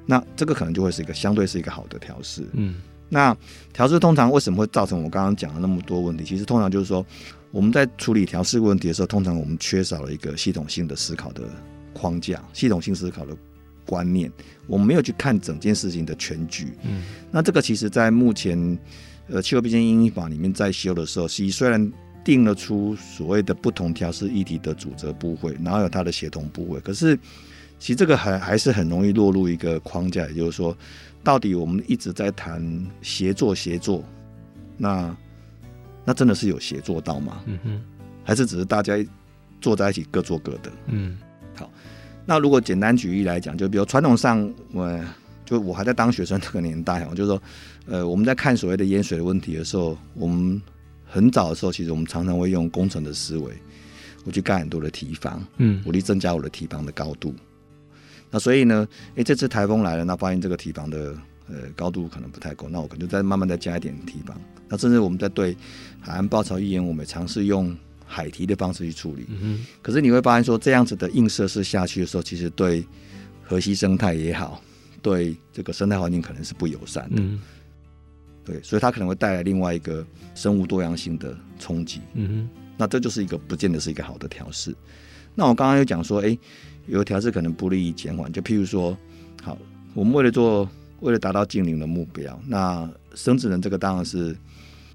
[0.06, 2.76] 那这个可能就会是一个相对是一个好的调试，嗯，
[3.10, 3.36] 那
[3.74, 6.24] 调试通常为什么会造成我刚刚讲的那么多问题？
[6.24, 7.06] 其实通常就是说
[7.52, 11.44] 我们在处理调试问题的时候，通常我们缺少了一个系统性的思考的
[11.94, 13.36] 框架，系统性思考的
[13.86, 14.32] 观念，
[14.68, 18.78] 我们没有去看整件事情的全局，嗯，那这个其实在目前。
[19.32, 21.80] 呃，气候变迁因应法里面在修的时候，其实虽然
[22.24, 27.16] 定了出所谓的不同调试议题的主责部会，然后有它的协同部位，可是
[27.78, 30.76] 其实这个还还是很容易落入一个框架，也就是说，
[31.24, 32.62] 到底我们一直在谈
[33.02, 34.04] 协作协作，
[34.78, 35.16] 那
[36.06, 37.42] 那真的是有协作到吗？
[37.46, 37.82] 嗯哼，
[38.24, 38.94] 还是只是大家
[39.62, 40.72] 坐在一起各做各的？
[40.88, 41.18] 嗯，
[41.56, 41.70] 好，
[42.26, 45.00] 那如果简单举例来讲，就比如传统上我。
[45.46, 47.42] 就我还在当学生那个年代我，就是说，
[47.88, 50.62] 呃，我们在看所谓的淹水的问题的时候，我们
[51.04, 53.52] 很早的时候，其实我们常常会用工程的思维，
[54.26, 57.34] 我去盖很多的堤防，嗯，我去增加我的堤防的高度。
[58.30, 61.16] 那所以呢，哎、欸，这次台风来了，那发现这个堤防的
[61.48, 64.40] 呃高度可能不太够，那我可能就再慢慢再加一点堤防。
[64.68, 65.56] 那甚至我们在对
[66.00, 69.26] 海岸暴潮预言，我们尝试用海堤的方式去处理。
[69.30, 72.86] 嗯，可是你会发现说，这样子的硬设施下去的时候，其实对
[73.44, 74.62] 河西生态也好。
[75.02, 77.40] 对这个生态环境可能是不友善的，嗯，
[78.44, 84.76] 对，所以它可能会带来另外一个生物多样性的冲击，嗯哼，那这就是一个不见得是一个好的调试。
[85.36, 86.38] 那我刚刚又讲说，哎，
[86.90, 88.98] 有调试可能不利于减缓，就譬如说，
[89.44, 89.58] 好，
[89.94, 94.36] 我们为了做，为了达到净零的目标，那生智能这个当然是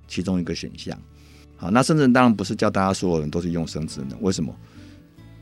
[0.07, 0.99] 其中一个选项。
[1.57, 4.55] 好，那生智能当然不是叫大家所有人都是用生智能，为什么？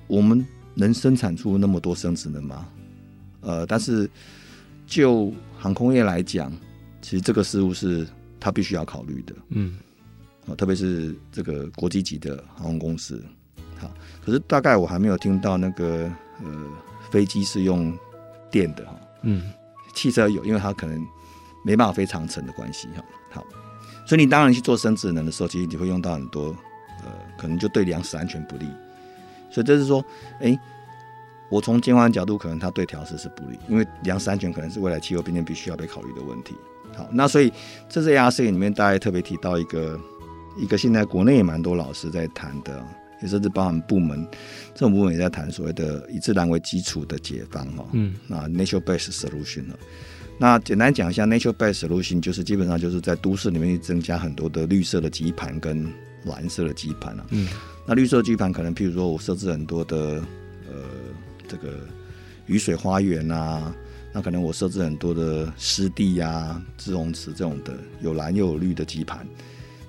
[0.07, 2.69] 我们能生产出那么多生智能吗？
[3.41, 4.09] 呃，但是。
[4.85, 6.53] 就航空业来讲，
[7.01, 8.07] 其实这个事物是
[8.39, 9.79] 他必须要考虑的，嗯，
[10.59, 13.25] 特别是这个国际级的航空公司，
[13.79, 13.91] 好，
[14.23, 16.13] 可是大概我还没有听到那个
[16.45, 16.51] 呃
[17.11, 17.97] 飞机是用
[18.51, 19.53] 电的哈，嗯，
[19.95, 21.07] 汽车有，因为它可能
[21.65, 23.47] 没办法飞长程的关系哈，好，
[24.07, 26.55] 所以你当然去做生殖能的时候，其实你会用到很多
[27.05, 28.67] 呃，可能就对粮食安全不利，
[29.51, 30.05] 所以这是说，
[30.41, 30.61] 哎、欸。
[31.51, 36.57] 我从监管角度，可能它对调试是不利，因为粮食安全可能是未来气候变迁必须要被考虑的问题。
[36.97, 37.53] 好，那所以
[37.91, 40.01] 这是 ARC 里面大家特别提到一个
[40.57, 42.83] 一个现在国内也蛮多老师在谈的，
[43.23, 44.27] 也甚至包含部门，
[44.75, 47.87] 这种部门也在谈所谓的以自然为基础的解方哈。
[47.93, 49.79] 嗯，那 nature-based solution 了。
[50.39, 55.91] 那简单讲一下 nature-based solution，就是基本上就是在都市里面增加很多的绿色的基盘跟
[56.25, 57.27] 蓝色的基盘啊。
[57.31, 57.49] 嗯，
[57.87, 60.23] 那绿色基盘可能譬如说我设置很多的
[60.69, 60.85] 呃。
[61.49, 61.81] 这个
[62.47, 63.75] 雨水花园啊，
[64.11, 69.27] 那可能我设置很多的湿地啊、自融池这种的有蓝又有绿的基盘。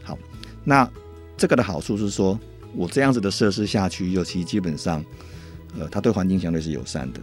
[0.02, 0.18] 好，
[0.66, 0.90] 那
[1.38, 2.38] 这个的好处是说，
[2.76, 5.04] 我这样子的设施下去，尤其基本上，
[5.80, 7.20] 呃，它对环境相对是友善的，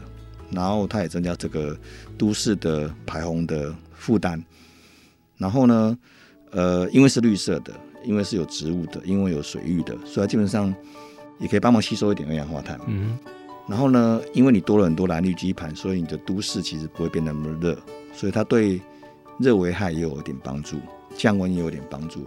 [0.50, 1.76] 然后它也增加这个
[2.16, 4.42] 都市的排洪的负担。
[5.36, 5.98] 然后呢，
[6.50, 7.72] 呃，因为是绿色的，
[8.04, 10.74] 因为是有植物的，因为有水域的，所以基本上
[11.38, 12.78] 也可以帮忙吸收一点二氧化碳。
[12.86, 13.18] 嗯。
[13.68, 17.78] 然后呢，因为你多了很多蓝绿基盘，所以你的都市其实不会变得那么热，
[18.12, 18.80] 所以它对
[19.38, 20.78] 热危害也有一点帮助，
[21.16, 22.26] 降温也有点帮助。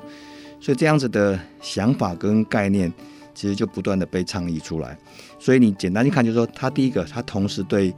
[0.63, 2.89] 所以这样子的想法跟概念，
[3.36, 4.97] 其实就不断的被倡议出来。
[5.38, 7.93] 所以你简单去看，就是说，它第一个，它同时对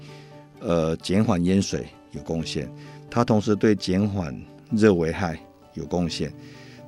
[0.60, 2.68] 呃减缓淹水有贡献，
[3.08, 4.36] 它同时对减缓
[4.72, 5.40] 热危害
[5.76, 6.34] 有贡献，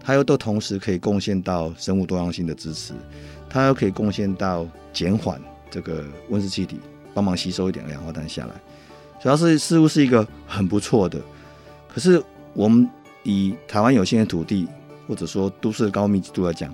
[0.03, 2.93] 它又都同时可以贡献到生物多样性的支持，
[3.47, 5.39] 它又可以贡献到减缓。
[5.69, 6.79] 这个温室气体
[7.13, 8.53] 帮忙吸收一点二氧化碳下来，
[9.21, 11.21] 主要是似乎是一个很不错的。
[11.87, 12.19] 可是
[12.55, 12.89] 我们
[13.21, 14.67] 以台湾有限的土地，
[15.07, 16.73] 或者说都市的高密集度来讲，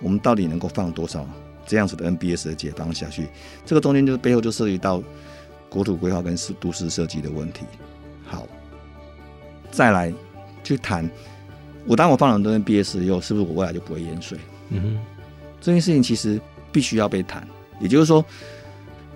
[0.00, 1.26] 我们到底能够放多少
[1.66, 3.28] 这样子的 NBS 的解放下去？
[3.66, 5.02] 这个中间就是背后就涉及到
[5.68, 7.64] 国土规划跟市都市设计的问题。
[8.24, 8.46] 好，
[9.70, 10.12] 再来
[10.64, 11.08] 去谈，
[11.86, 14.38] 我当我放了很多 NBS 以后，是不是我未来就不会淹水？
[14.70, 14.98] 嗯哼，
[15.60, 16.40] 这件事情其实
[16.70, 17.46] 必须要被谈。
[17.80, 18.24] 也就是说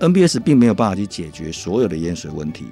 [0.00, 2.66] ，NBS 并没有办法去解决所有的淹水问题。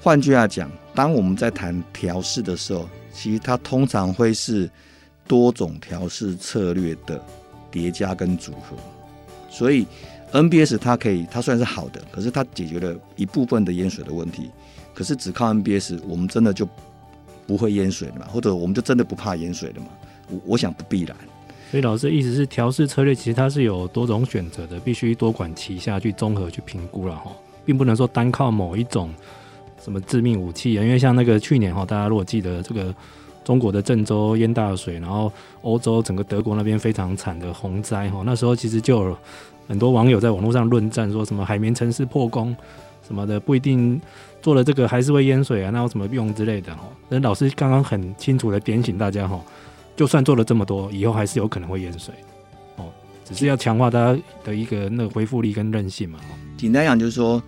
[0.00, 4.68] 换句话讲，当我们在谈调试的时候，其实它通常会是
[5.26, 7.22] 多种调试策略的
[7.70, 8.76] 叠加跟组合。
[9.50, 9.86] 所以
[10.32, 14.50] ，NBS 它可以，它虽然是好的，可是它解决了一部分的淹水的问题。
[14.94, 16.68] 可是只靠 NBS，我们真的就
[17.46, 18.26] 不会淹水了嘛？
[18.28, 19.88] 或者我们就真的不怕淹水了吗？
[20.28, 21.16] 我我想不必然。
[21.70, 27.32] 所以老师的意思是，调试策略其实它是有多种选择的，必须多管齐下去综合去评估了哈，
[27.64, 29.12] 并不能说单靠某一种
[29.82, 30.84] 什么致命武器啊。
[30.84, 32.94] 因为像那个去年哈，大家如果记得这个
[33.44, 39.18] 中国的郑州淹大水，然后欧洲整个德国那边非常惨的洪灾哈，那时候其实就有
[39.66, 42.56] 很多网友在网络上论战，说什么海绵城市破功
[43.06, 44.00] 什么的，不一定
[44.40, 46.82] 做了这个还是会淹水啊，那有什么用之类的哈。
[47.08, 49.40] 那老师刚刚很清楚的点醒大家哈，
[49.96, 52.14] 就算做了这么多，以后还是有可能会淹水
[52.76, 52.84] 哦，
[53.24, 56.20] 只是要强化大家的一个那个恢复力跟韧性嘛。
[56.56, 57.42] 简单讲就是说，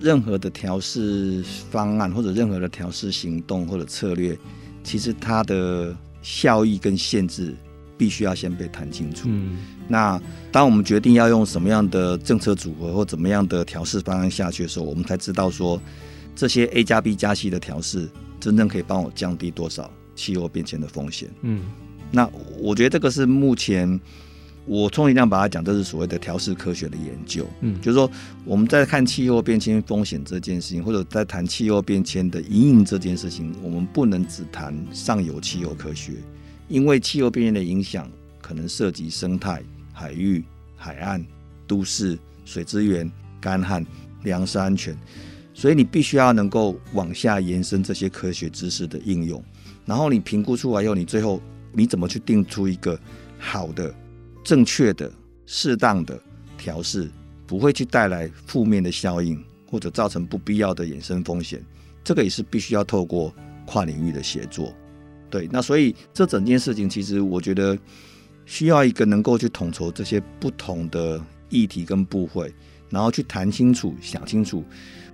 [0.00, 4.36] 任何的调试方案或者任何的调试行动或者策略。
[4.82, 7.54] 其实它的效益跟限制
[7.96, 9.28] 必须要先被谈清楚。
[9.30, 10.20] 嗯，那
[10.52, 15.80] 当我们决定要用什么样的政策组合或怎么样的调试方案下去的时候，我们才知道说
[16.36, 21.30] 这些 A 加 B 加 C 的调试真正可以帮我降低多少气候变迁的风险。
[21.40, 21.62] 嗯，
[22.10, 23.98] 那我觉得这个是目前。
[24.66, 27.46] 我充其量把它讲，这是所谓的调试科学的研究。
[27.60, 28.10] 嗯，就是说
[28.44, 36.12] 我们在看气候变迁风险这件事情，或者在谈气候变迁的因应这件事情，我们不能只谈上游气候科学，
[36.68, 40.42] 因为气候变迁的影响可能涉及生态、海域、
[40.76, 41.22] 海岸、
[41.66, 43.84] 都市、水资源、干旱、
[44.22, 44.96] 粮食安全，
[45.52, 49.44] 所以你必须要能够往下延伸这些科学知识的应用，
[49.84, 51.38] 然后你评估出来以后，你最后
[51.72, 52.98] 你怎么去定出一个
[53.38, 53.94] 好的？
[54.44, 55.10] 正确的、
[55.46, 56.20] 适当的
[56.56, 57.10] 调试，
[57.46, 61.64] 不会去带来负面的效应，或者造成不必要的衍生风险。
[62.04, 63.34] 这个也是必须要透过
[63.66, 64.72] 跨领域的协作。
[65.30, 67.76] 对，那所以这整件事情，其实我觉得
[68.44, 72.54] 需要一个能够去统筹这些不同的议题跟部会，
[72.90, 74.62] 然后去谈清楚、想清楚。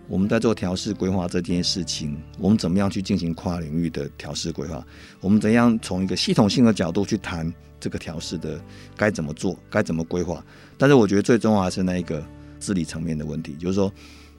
[0.09, 4.85] 我们在做调试规划这件事情，我们怎么样去进行跨领域的调试规划？
[5.21, 8.61] 我们怎样从一个系统性的角度去谈这个调试的
[8.97, 10.45] 该怎么做、该怎么规划？
[10.77, 12.23] 但是我觉得最重要还是那一个
[12.61, 13.93] 治理层面的问题，就是说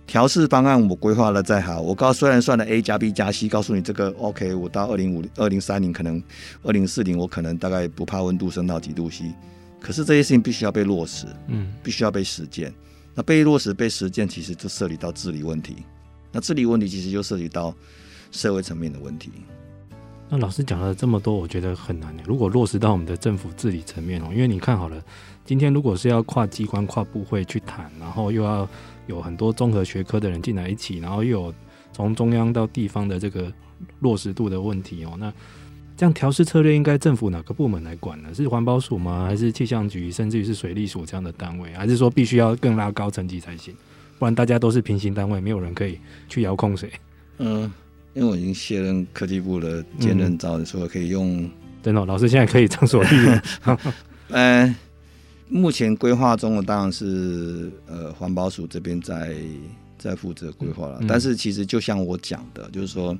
[0.08, 6.22] 调试方案我规划了再好，我告虽然算了 A 加 B 加 C，告诉你这个 OK，我到二零五零、二零三零可能
[6.64, 9.34] 二零四零我可能大概不怕温度升到几度 C，
[9.80, 12.74] 可是这些事情必须要被落实，嗯，必须要被实践。
[13.14, 15.78] 那被落实、被实践，其实就涉及到治理问题。
[16.32, 17.76] 那治理问题其实就涉及到
[18.32, 19.32] 社会层面的问题。
[20.34, 22.16] 那老师讲了这么多，我觉得很难。
[22.26, 25.04] 如果落实到我们的政府治理层面哦，因为你看好了，
[25.44, 28.66] 今天如果是要跨机关、跨部会去谈，然后又要
[29.08, 31.54] 有很多综合学科的人进来一起，然后又有
[31.92, 33.52] 从中央到地方的这个
[34.00, 35.34] 落实度的问题哦，那。
[35.98, 38.34] 这样调适策略应该政府哪个部门来管呢？
[38.34, 39.26] 是环保署吗？
[39.28, 41.72] 还是气象局，甚至于是水利署这样的单位？
[41.74, 43.76] 还是说必须要更拉高层级才行？
[44.18, 46.92] 不然大家都是平行单位，没有人可以去遥控谁？
[47.38, 47.72] 嗯，
[48.14, 51.50] 因为我已经卸任科技部的兼任召的时候，可以用。
[51.84, 53.44] 真的，老师现在可以畅所欲言。
[54.30, 54.76] 呃，
[55.50, 59.36] 目前规划中的当然是呃环保署这边在
[59.98, 63.18] 在负责规划了，嗯、但是其实就像我讲的，就是说。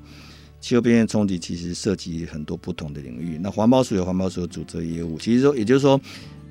[0.64, 3.36] 气候变迁冲击其实涉及很多不同的领域。
[3.42, 6.00] 那环保署有环保署的主责业务，其实说，也就是说，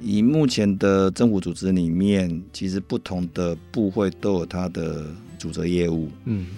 [0.00, 5.06] 以目前的政府组织里面，其实不同的部会都有它的
[5.38, 6.10] 主责业务。
[6.24, 6.48] 嗯，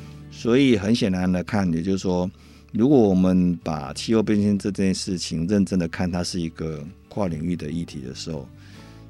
[0.42, 2.28] 所以很显然的看，也就是说，
[2.72, 8.48] 如果我们把气候变迁这件事情认真的看，它是一个跨领域的议题的时候，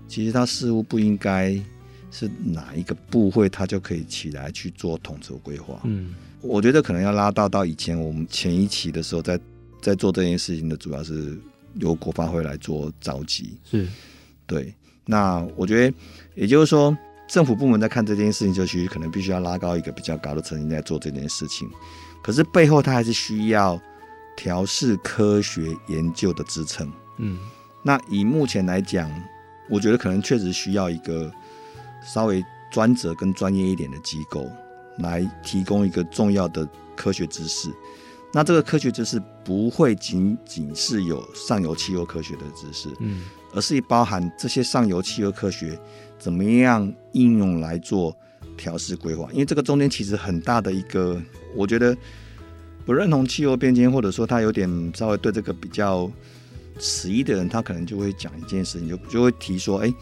[0.06, 1.58] 其实它似乎不应该
[2.10, 5.80] 是哪一个部会它就可以起来去做统筹规划。
[5.84, 6.12] 嗯。
[6.42, 9.42] 我觉得可能要拉到到以前我们前一期的时候在，在
[9.80, 11.38] 在做这件事情的主要是
[11.76, 13.88] 由国发会来做召集，是
[14.46, 14.74] 对。
[15.06, 15.96] 那我觉得
[16.34, 16.96] 也就是说，
[17.32, 21.66] 政府部门在看这件事情，就其实可能必须要拉高一个比较高的层级在做这件事情。
[22.22, 23.80] 可是背后它还是需要
[24.36, 26.92] 调试科学研究的支撑。
[27.16, 27.38] 嗯，
[27.82, 29.10] 那以目前来讲，
[29.70, 31.32] 我觉得可能确实需要一个
[32.04, 34.46] 稍微专责跟专业一点的机构。
[34.98, 37.70] 来提供一个重要的科学知识，
[38.30, 45.80] 那这个科学知识不会仅仅是有上游气候科学的知识，嗯，而是包含这些上游气候科学
[46.22, 48.16] 怎么样应用来做
[48.56, 49.28] 调试规划。
[49.32, 51.20] 因为这个中间其实很大的一个，
[51.56, 51.96] 我觉得
[52.86, 56.10] 不认同气候变迁，或者说他有点稍微对这个比较
[56.78, 59.92] 迟疑的人，他可能就会讲一件事情，就就会提说，哎。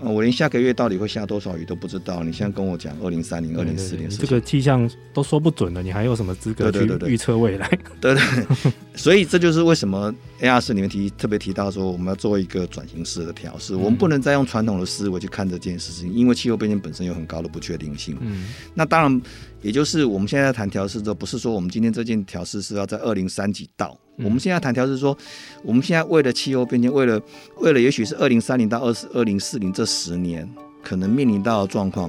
[0.00, 2.22] 我连下个月到底会下多少雨都不知道。
[2.22, 7.66] 你现在跟我讲二零三零、二零四零，这个气象都说不准了，你还有什么资格去预测未来？
[8.02, 13.74] 对 对，对，所以这就是为什么 AR 四里面提特别提到说，我们要做一个转型式的调试。
[13.74, 18.16] 我们不能再用传统的思维去看这件事情，因为气候变迁本身有很高的不确定性。
[18.20, 19.22] 嗯，那当然，
[19.62, 23.98] 也就是我们现在在谈调试，这不是说我们今天这件调试是要在二零三几到。
[24.18, 25.16] 我们现在谈调试说，
[25.64, 27.20] 我们现在为了气候变迁，为了
[27.58, 30.48] 为了也许是二零三零到二二零四零这十年
[30.84, 32.08] 可能面临到的状况，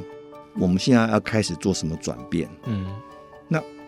[0.60, 2.48] 我们现在要开始做什么转变？
[2.68, 3.15] 嗯，那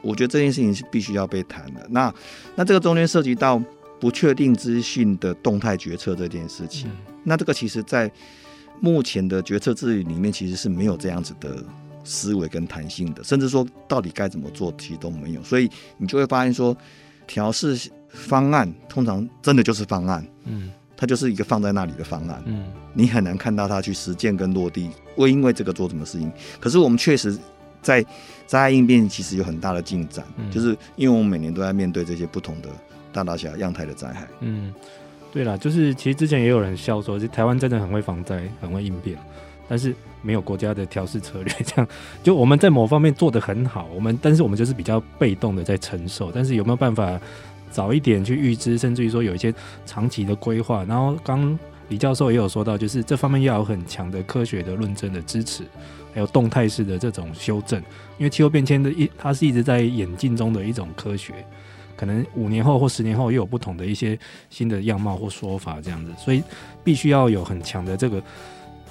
[0.08, 1.86] 我觉得这件事情是必须要被谈的。
[1.90, 2.14] 那
[2.56, 3.62] 那这个中间涉及到
[4.00, 8.10] 不确定资讯的动态决策这件事情，嗯、那这个其实在
[8.80, 11.64] 目前的决策治理里面，其实是没有这样子的
[12.04, 15.44] 思维跟弹性的，甚至说到底该怎么做，其实都没有。
[15.44, 16.76] 所以你就会发现说，
[17.26, 17.78] 调试
[18.08, 20.72] 方案通常真的就是方案，嗯。
[21.00, 26.32] 它就是一个放在那里的方案，嗯，你很难看到它去实践跟落地，会因为这个做什么事情。
[26.60, 27.38] 可是我们确实
[27.88, 28.06] 在
[28.46, 32.68] 灾害应变，其实有很大的进展，嗯，就是因为我们每年都在面对这些不同的
[33.14, 34.28] 大大小小样态的灾害。
[34.42, 34.74] 嗯，
[35.32, 39.18] 对啦，就是其实之前也有人笑说，台湾真的很会防灾，很会应变，
[39.70, 41.88] 但是没有国家的调试策略，这样
[42.22, 47.18] 就我们在某方面做得很好，我们但是我们就是比较被动的在承受，但是有没有办法？
[47.70, 49.54] 早一点去预知，甚至于说有一些
[49.86, 50.86] 长期的规划。
[50.86, 51.60] 然后刚
[51.90, 55.64] 李教授也有说到，就是这方面要有很强的科学的论证的支持，
[56.14, 57.80] 还有动态式的这种修正。
[58.18, 61.34] 因为气候变迁的一，它是一直在演进中的一种科学，
[61.96, 64.18] 可能五年后或十年后又有不同的一些
[64.50, 66.44] 新的样貌或说法这样子，所以
[66.84, 68.22] 必须要有很强的这个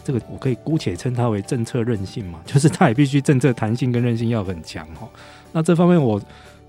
[0.04, 5.08] 这个，我可以姑且称它为政策韧性嘛，就是它也必须政策弹性跟韧性要很强哈。
[5.52, 6.20] 那这方面我。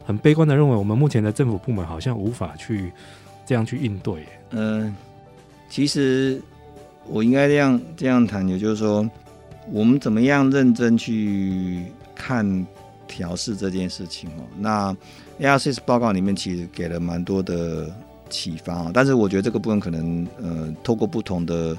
[0.08, 2.94] 很悲观的认为，我们目前的政府部门好像无法去
[3.46, 4.26] 这样去应对。
[4.52, 4.96] 嗯、
[5.70, 6.42] 其实
[7.08, 9.10] 我应该这样这样谈，也就是说，
[9.72, 12.66] 我们怎么样认真去看
[13.08, 14.44] 调试这件事情哦。
[14.58, 14.96] 那
[15.40, 17.90] ARCS 报告里面其实给了蛮多的
[18.30, 21.78] 启发啊，但是我觉得这个部分可能呃，透过不同的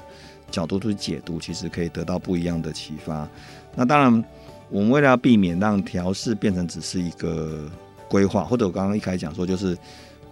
[0.49, 3.27] 角度去解读，其实可以得到不一样的启发。
[3.75, 4.23] 那当然，
[4.69, 7.69] 我们为了要避免让调试变成只是一个。
[8.09, 9.77] 规划，或者我刚刚一开始讲说，就是，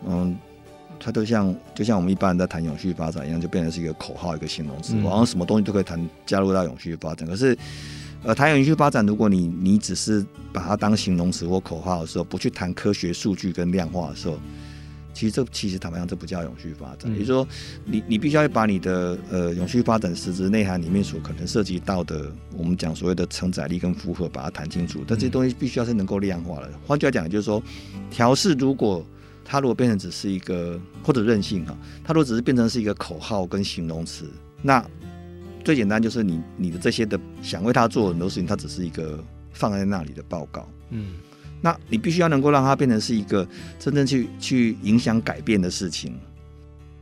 [0.03, 0.35] 嗯，
[0.99, 7.27] 它都像就像我们一般人在谈永续发展一样，就变成是一个口号，一个形容词，好像什么东西都可以谈加入到永续发展。
[7.27, 7.57] 可是，
[8.23, 14.37] 呃，谈永续发展，如果你你只是把它当形容词或口号的时候，不去谈科学数据跟量化的时候。
[15.13, 17.11] 其实这其实坦白讲，这不叫永续发展。
[17.13, 17.47] 也就是说，
[17.85, 25.03] 你你必须要把你的呃永续发展实质内涵里面所可能涉及到的，我们讲所谓的承载力跟负荷，把它谈清楚。
[25.07, 26.69] 但这些东西必须要是能够量化的。
[26.85, 27.63] 换句话讲，就是说，
[28.11, 29.03] 调试如果
[29.49, 34.29] 它如果变成只是一个或者任性哈，它如果只是变成是一个口号跟形容词，
[34.61, 34.85] 那
[35.63, 39.23] 最简单就是你你的这些的想为他做很多事情，它只是一个
[39.53, 40.67] 放在那里的报告。
[40.89, 41.13] 嗯。
[41.59, 43.47] 那你必须要能够让它变成是一个
[43.79, 46.15] 真正去去影响改变的事情，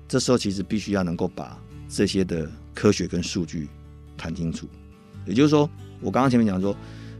[0.07, 3.67] 这时候其实必须要能够把这些的科学跟数据
[4.15, 4.65] 谈清楚。
[5.25, 5.69] 也就是说，
[5.99, 6.73] 我刚刚前面讲说，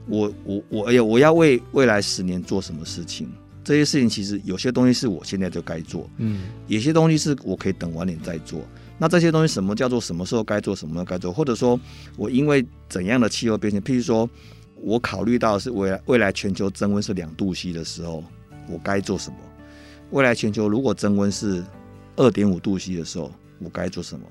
[0.07, 3.27] 我我我哎呀，我要为未来十年做什么事情？
[3.65, 8.61] 这些事情其实有些东西是我现在就该做，嗯，有些东西是我可以等晚点再做。
[8.97, 11.33] 那这些东西什么叫做什么时候该做，什么时候该做？
[11.33, 11.77] 或者说
[12.15, 14.29] 我因为怎样的气候变迁，譬如说。
[14.81, 18.23] 我考虑到是未来未来全球增温是两度 C 的时候，
[18.67, 19.37] 我该做什么？
[20.11, 21.63] 未来全球如果增温是
[22.17, 24.25] 二点五度 C 的时候，我该做什么？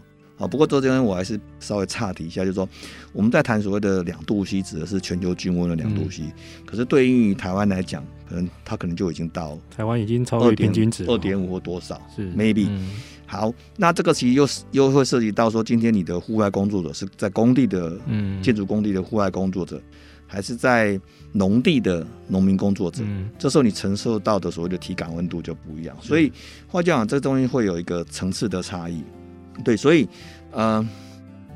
[0.44, 2.68] 好，不过这边我还是稍微岔题一下，就是说
[3.14, 6.22] 我们在谈所谓的两度 C，指的是全球均温的两度 C，
[6.66, 11.98] 可是对应于台湾来讲，可能它可能就已经到台湾已经超越平均值二点五或多少？
[12.14, 12.68] 是 maybe。
[13.24, 19.80] 好，那这个其实又是又会涉及到说，今天你的户外工作者是在工地的，嗯，建筑工地的户外工作者。
[20.26, 20.98] 还是在
[21.32, 25.96] 农地的农民工作者，嗯，这时候你承受到的所谓的体感温度就不一样。
[26.00, 26.32] 所以
[26.66, 29.04] 话就讲，这东西会有一个层次的差异。
[29.62, 30.08] 对，所以
[30.50, 30.86] 呃，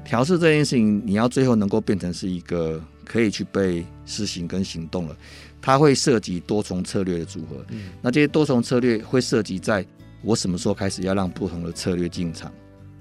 [0.04, 5.16] 调试这件事情，你要最后能够变成是一个可以去被实行跟行动了，
[5.60, 7.64] 它会涉及多重策略的组合。
[7.70, 9.84] 嗯，那这些多重策略会涉及在
[10.22, 12.52] 我什么时候开始要让不同的策略进场，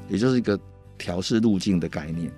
[0.10, 0.60] 也就是一个
[0.98, 2.32] 调试路径的概念。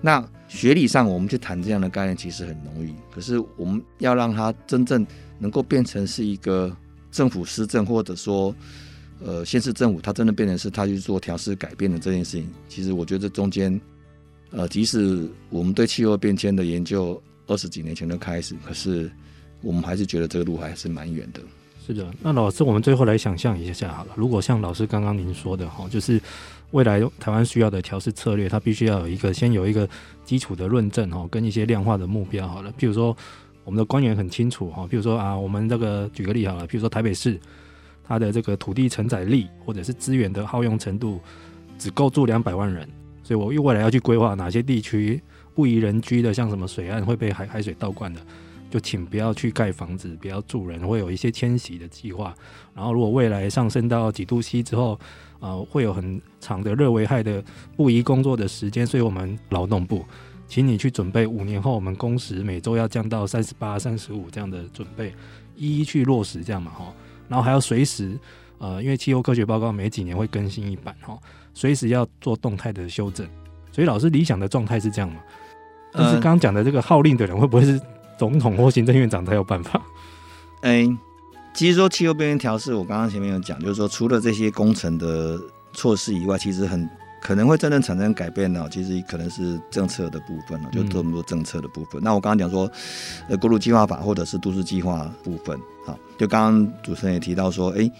[0.00, 5.06] 那学理上，我们去谈这样的概念其实很容易，可是我们要让它真正
[5.38, 6.74] 能够变成是一个
[7.10, 8.54] 政府施政，或者说，
[9.24, 13.80] 呃，先是政府它真的变成是它去做调试改变的这件事情，其实我觉得这中间，
[14.50, 19.10] 呃，即使我们对气候变迁的研究二十几年前就开始，可是
[19.62, 21.40] 我们还是觉得这个路还是蛮远的。
[21.86, 26.20] 是的，那老师，我们最后来想象一下好了，如果像老师刚刚您说的哈，就是。
[26.72, 29.88] 未来台湾需要的调试策略，它必须要有一个先有一个
[30.24, 32.72] 基础的论证哈，跟一些量化的目标好了。
[32.78, 33.16] 譬如说，
[33.64, 37.36] 我们的官员很清楚哈，譬如说啊，我们这个举个例好了，譬如说台北市，
[38.10, 41.20] 它的这个土地承载力或者是资源的耗用程度，
[41.78, 42.88] 只够住两百万人，
[43.22, 45.22] 所以我又未来要去规划哪些地区
[45.54, 48.20] 不宜人居的，像什么水岸会被海海水倒灌的，
[48.68, 52.34] 就请不要去盖房子，不要住人，会有一些迁徙的计划。
[52.74, 54.94] 然后如果未来上升到几度 C 之后，
[55.38, 57.40] 啊、呃，会有很长的热危害的
[57.76, 60.04] 不宜工作的时间，所以我们劳动部，
[60.48, 65.14] 请你去准备五年后我们工时每周要降到三十八、三十五这样的准备，
[65.54, 66.92] 一一去落实这样嘛哈，
[67.30, 68.18] 然后还要随时
[68.58, 71.16] 呃，因为气候科学报告每几年会更新一版哈，
[71.54, 73.26] 随时要做动态的修正。
[73.72, 75.20] 所以老师理想的状态是这样嘛？
[75.92, 77.80] 但是刚刚讲的这个号令的人会不会是
[78.18, 79.80] 总统或行政院长才有办法？
[80.62, 80.98] 哎、欸，
[81.54, 85.40] 其实说气候变迁调试，我刚刚前面有讲，就是说除了这些工程的
[85.72, 86.88] 措施以外，其实很
[87.20, 88.66] 可能会真正产生改变呢。
[88.70, 92.00] 其实可能是政策的部分了，就这么多政策的部分。
[92.00, 92.70] 嗯、那我刚刚讲说，
[93.28, 97.92] 呃，国土计划法或者是都市计划部分，好，就刚刚主持人也提到说，哎、欸，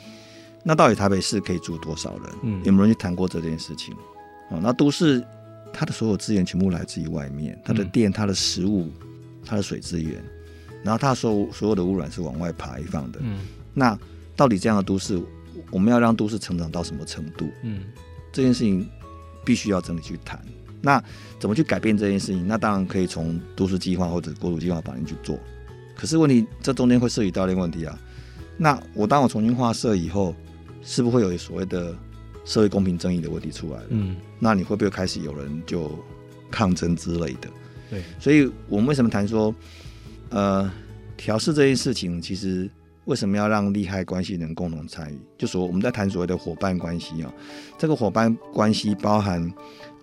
[0.62, 2.33] 那到底台北市可以住多少人？
[2.43, 3.95] 嗯，有没有人去谈过这件事情？
[4.51, 5.25] 哦，那都市。
[5.73, 8.91] 它的所有资源全部来自于外面，它的电、它的食物、
[9.47, 10.21] 它的水资源，
[10.83, 13.21] 然后它所所有的污染是往外排放的。
[13.23, 13.39] 嗯，
[13.73, 13.97] 那
[14.35, 15.23] 到底这样的都市，
[15.71, 17.49] 我们要让都市成长到什么程度？
[17.62, 17.85] 嗯，
[18.33, 18.85] 这件事情
[19.45, 20.41] 必须要整理去谈。
[20.80, 21.03] 那
[21.38, 22.47] 怎么去改变这件事情？
[22.47, 25.38] 那当然可以从都市计划或者国土计划法令去做。
[25.95, 27.99] 可是问题，这中间会涉及到一个问题啊。
[28.57, 30.34] 那我当我重新划设以后，
[30.82, 31.97] 是不是会有所谓的？
[32.47, 35.93] 社会公平正义的问题出来了，嗯，那你会不会开始有人就
[36.51, 37.49] 抗争之类的？
[37.91, 39.55] 对，所以我们为什么谈说，
[40.30, 40.68] 呃，
[41.18, 42.68] 调试这件事情，其实
[43.05, 45.18] 为什么要让利害关系人共同参与？
[45.38, 47.32] 就说我们在谈所谓的伙伴关系啊，
[47.78, 49.53] 这个伙伴关系包含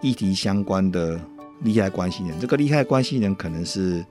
[0.02, 1.20] 议题相关的
[1.62, 4.06] 利害关系人，这个利害关系人可能是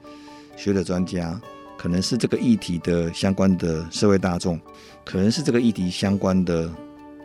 [0.56, 1.40] 学者专家，
[1.76, 4.60] 可能是这个议题的相关的社会大众，
[5.04, 6.70] 可能是这个议题相关的。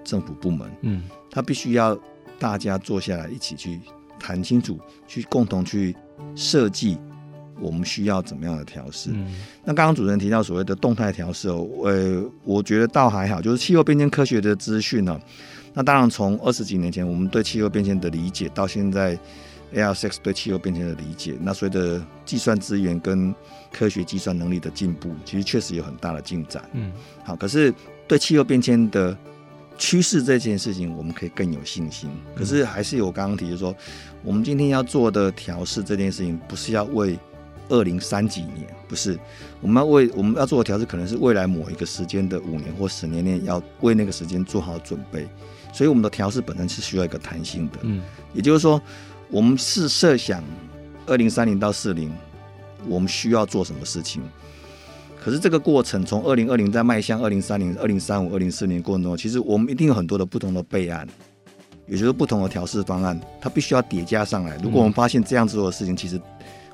[0.04, 1.96] 政府部门，嗯，他必须要
[2.40, 3.80] 大家坐下来一起去
[4.20, 5.96] 谈清楚，去共同去
[6.36, 6.98] 设计
[7.62, 9.12] 我们需要怎么样的调试。
[9.14, 15.20] 嗯，那刚刚主持人提到所谓的动态调试哦，呃，我觉得倒还好，就是气候变迁科学的资讯呢。
[15.74, 19.18] 那当然从二十几年前我们对气候变迁的理解，到现在
[19.74, 23.34] AR6 对气候变迁的理解，那随着计算资源跟
[23.72, 26.62] 科学计算能力的进步，其实确实有很大的进展。
[26.74, 26.92] 嗯，
[27.24, 27.74] 好，可是
[28.06, 29.18] 对气候变迁的
[29.78, 32.10] 趋势这件事情，我们可以更有信心。
[32.36, 33.74] 可是还是有我刚刚提的说，
[34.24, 37.18] 我们今天要做的调试这件事情，不是要为
[37.70, 39.18] 二零三几年，不是，
[39.62, 45.28] 我们要为我们要做的调试，可能是未来某一个时间的五年或十年内，要为那个时间做好准备。
[45.74, 47.80] 所以我们的调试本身是需要一个弹性的。
[47.84, 48.02] 嗯，
[48.34, 48.82] 也就是说，
[49.30, 50.44] 我们是设想
[51.06, 52.12] 二零三零到四零，
[52.88, 54.22] 我们需要做什么事情。
[55.24, 61.08] 可是这个过程从二零二零在迈向二零三零、二零三五、二零四零过程中，其实我们一定有很多的不同的备案，
[61.88, 64.58] 也就是不同的调试方案，它必须要叠加上来。
[64.64, 66.20] 如果我们发现这样子做的事情，其实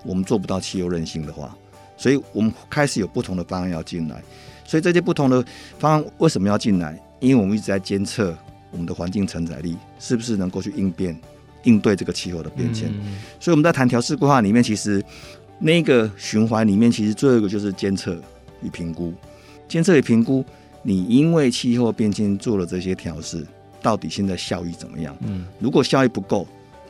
[0.08, 1.56] 我们做不到气候韧性的话，
[1.98, 4.24] 所以我们开始有不同的方案要进来。
[4.66, 5.46] 所以这些不同的
[5.78, 7.00] 方案为什么要进来？
[7.20, 8.36] 因为我们一直在监测
[8.72, 11.16] 我们的环境承载力是不是能够去应变、
[11.64, 12.90] 应对这个气候的变迁。
[13.40, 15.04] 所以我们在谈调试规划里面，其实
[15.60, 18.18] 那个循环里面，其实最后一个就是监测。
[18.64, 19.14] 与评估，
[19.68, 20.44] 监测与评估，
[20.82, 23.46] 你因为气候变迁做了这些调试，
[23.84, 25.16] 到底现在效益怎么样？
[25.20, 26.48] 嗯，如果效益不够，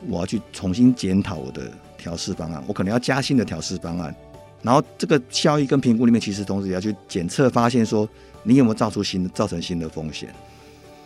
[0.08, 4.14] 我要去重新检讨我的调试方案，我可能要加新的调试方案。
[4.62, 8.08] 然后这个效益跟评估里面，其实同时也要去检测，发现说
[8.42, 10.30] 你有没有造出新的、造成新的风险。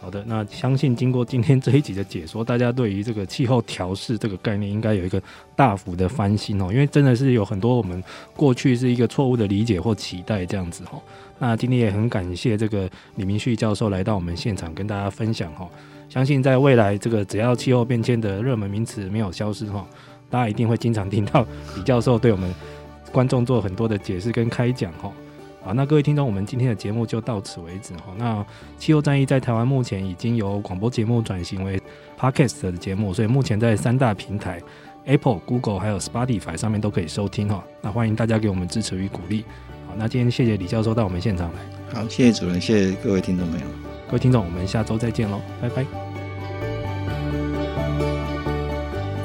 [0.01, 5.22] 好的，那相信经过今天这一集的解说，大家对于这个气候调试这个概念应该有一个
[5.55, 8.03] 大幅的翻新哦，因为真的是有很多我们
[8.34, 11.01] 过去是一个错误的理解或期待这样子哈。
[11.38, 15.68] 那今天也很感谢这个李明旭教授来到我们现场跟大家分享哈。
[16.09, 19.86] 相信在未来这个只要气候变迁的热门名词没有消失哈，
[20.33, 22.53] 大家一定会经常听到李教授对我们
[23.12, 25.12] 观众做很多的解释跟开讲哈。
[25.62, 28.07] 好，那各位听众，我们今天的节目就到此为止哈。
[28.16, 28.45] 那
[28.78, 31.80] 气候战役在台湾目前已经由广播节目转型为
[32.18, 34.61] Podcast 的节目，所以目前在三大平台
[35.05, 37.62] Apple、Google 还有 Spotify 上面都可以收听哈。
[37.80, 39.45] 那欢迎大家给我们支持与鼓励。
[39.87, 41.61] 好，那今天谢谢李教授到我们现场来。
[42.01, 43.66] 好，谢谢主任，谢谢各位听众朋友。
[44.09, 46.12] 各位听众，我们下周再见喽，拜拜。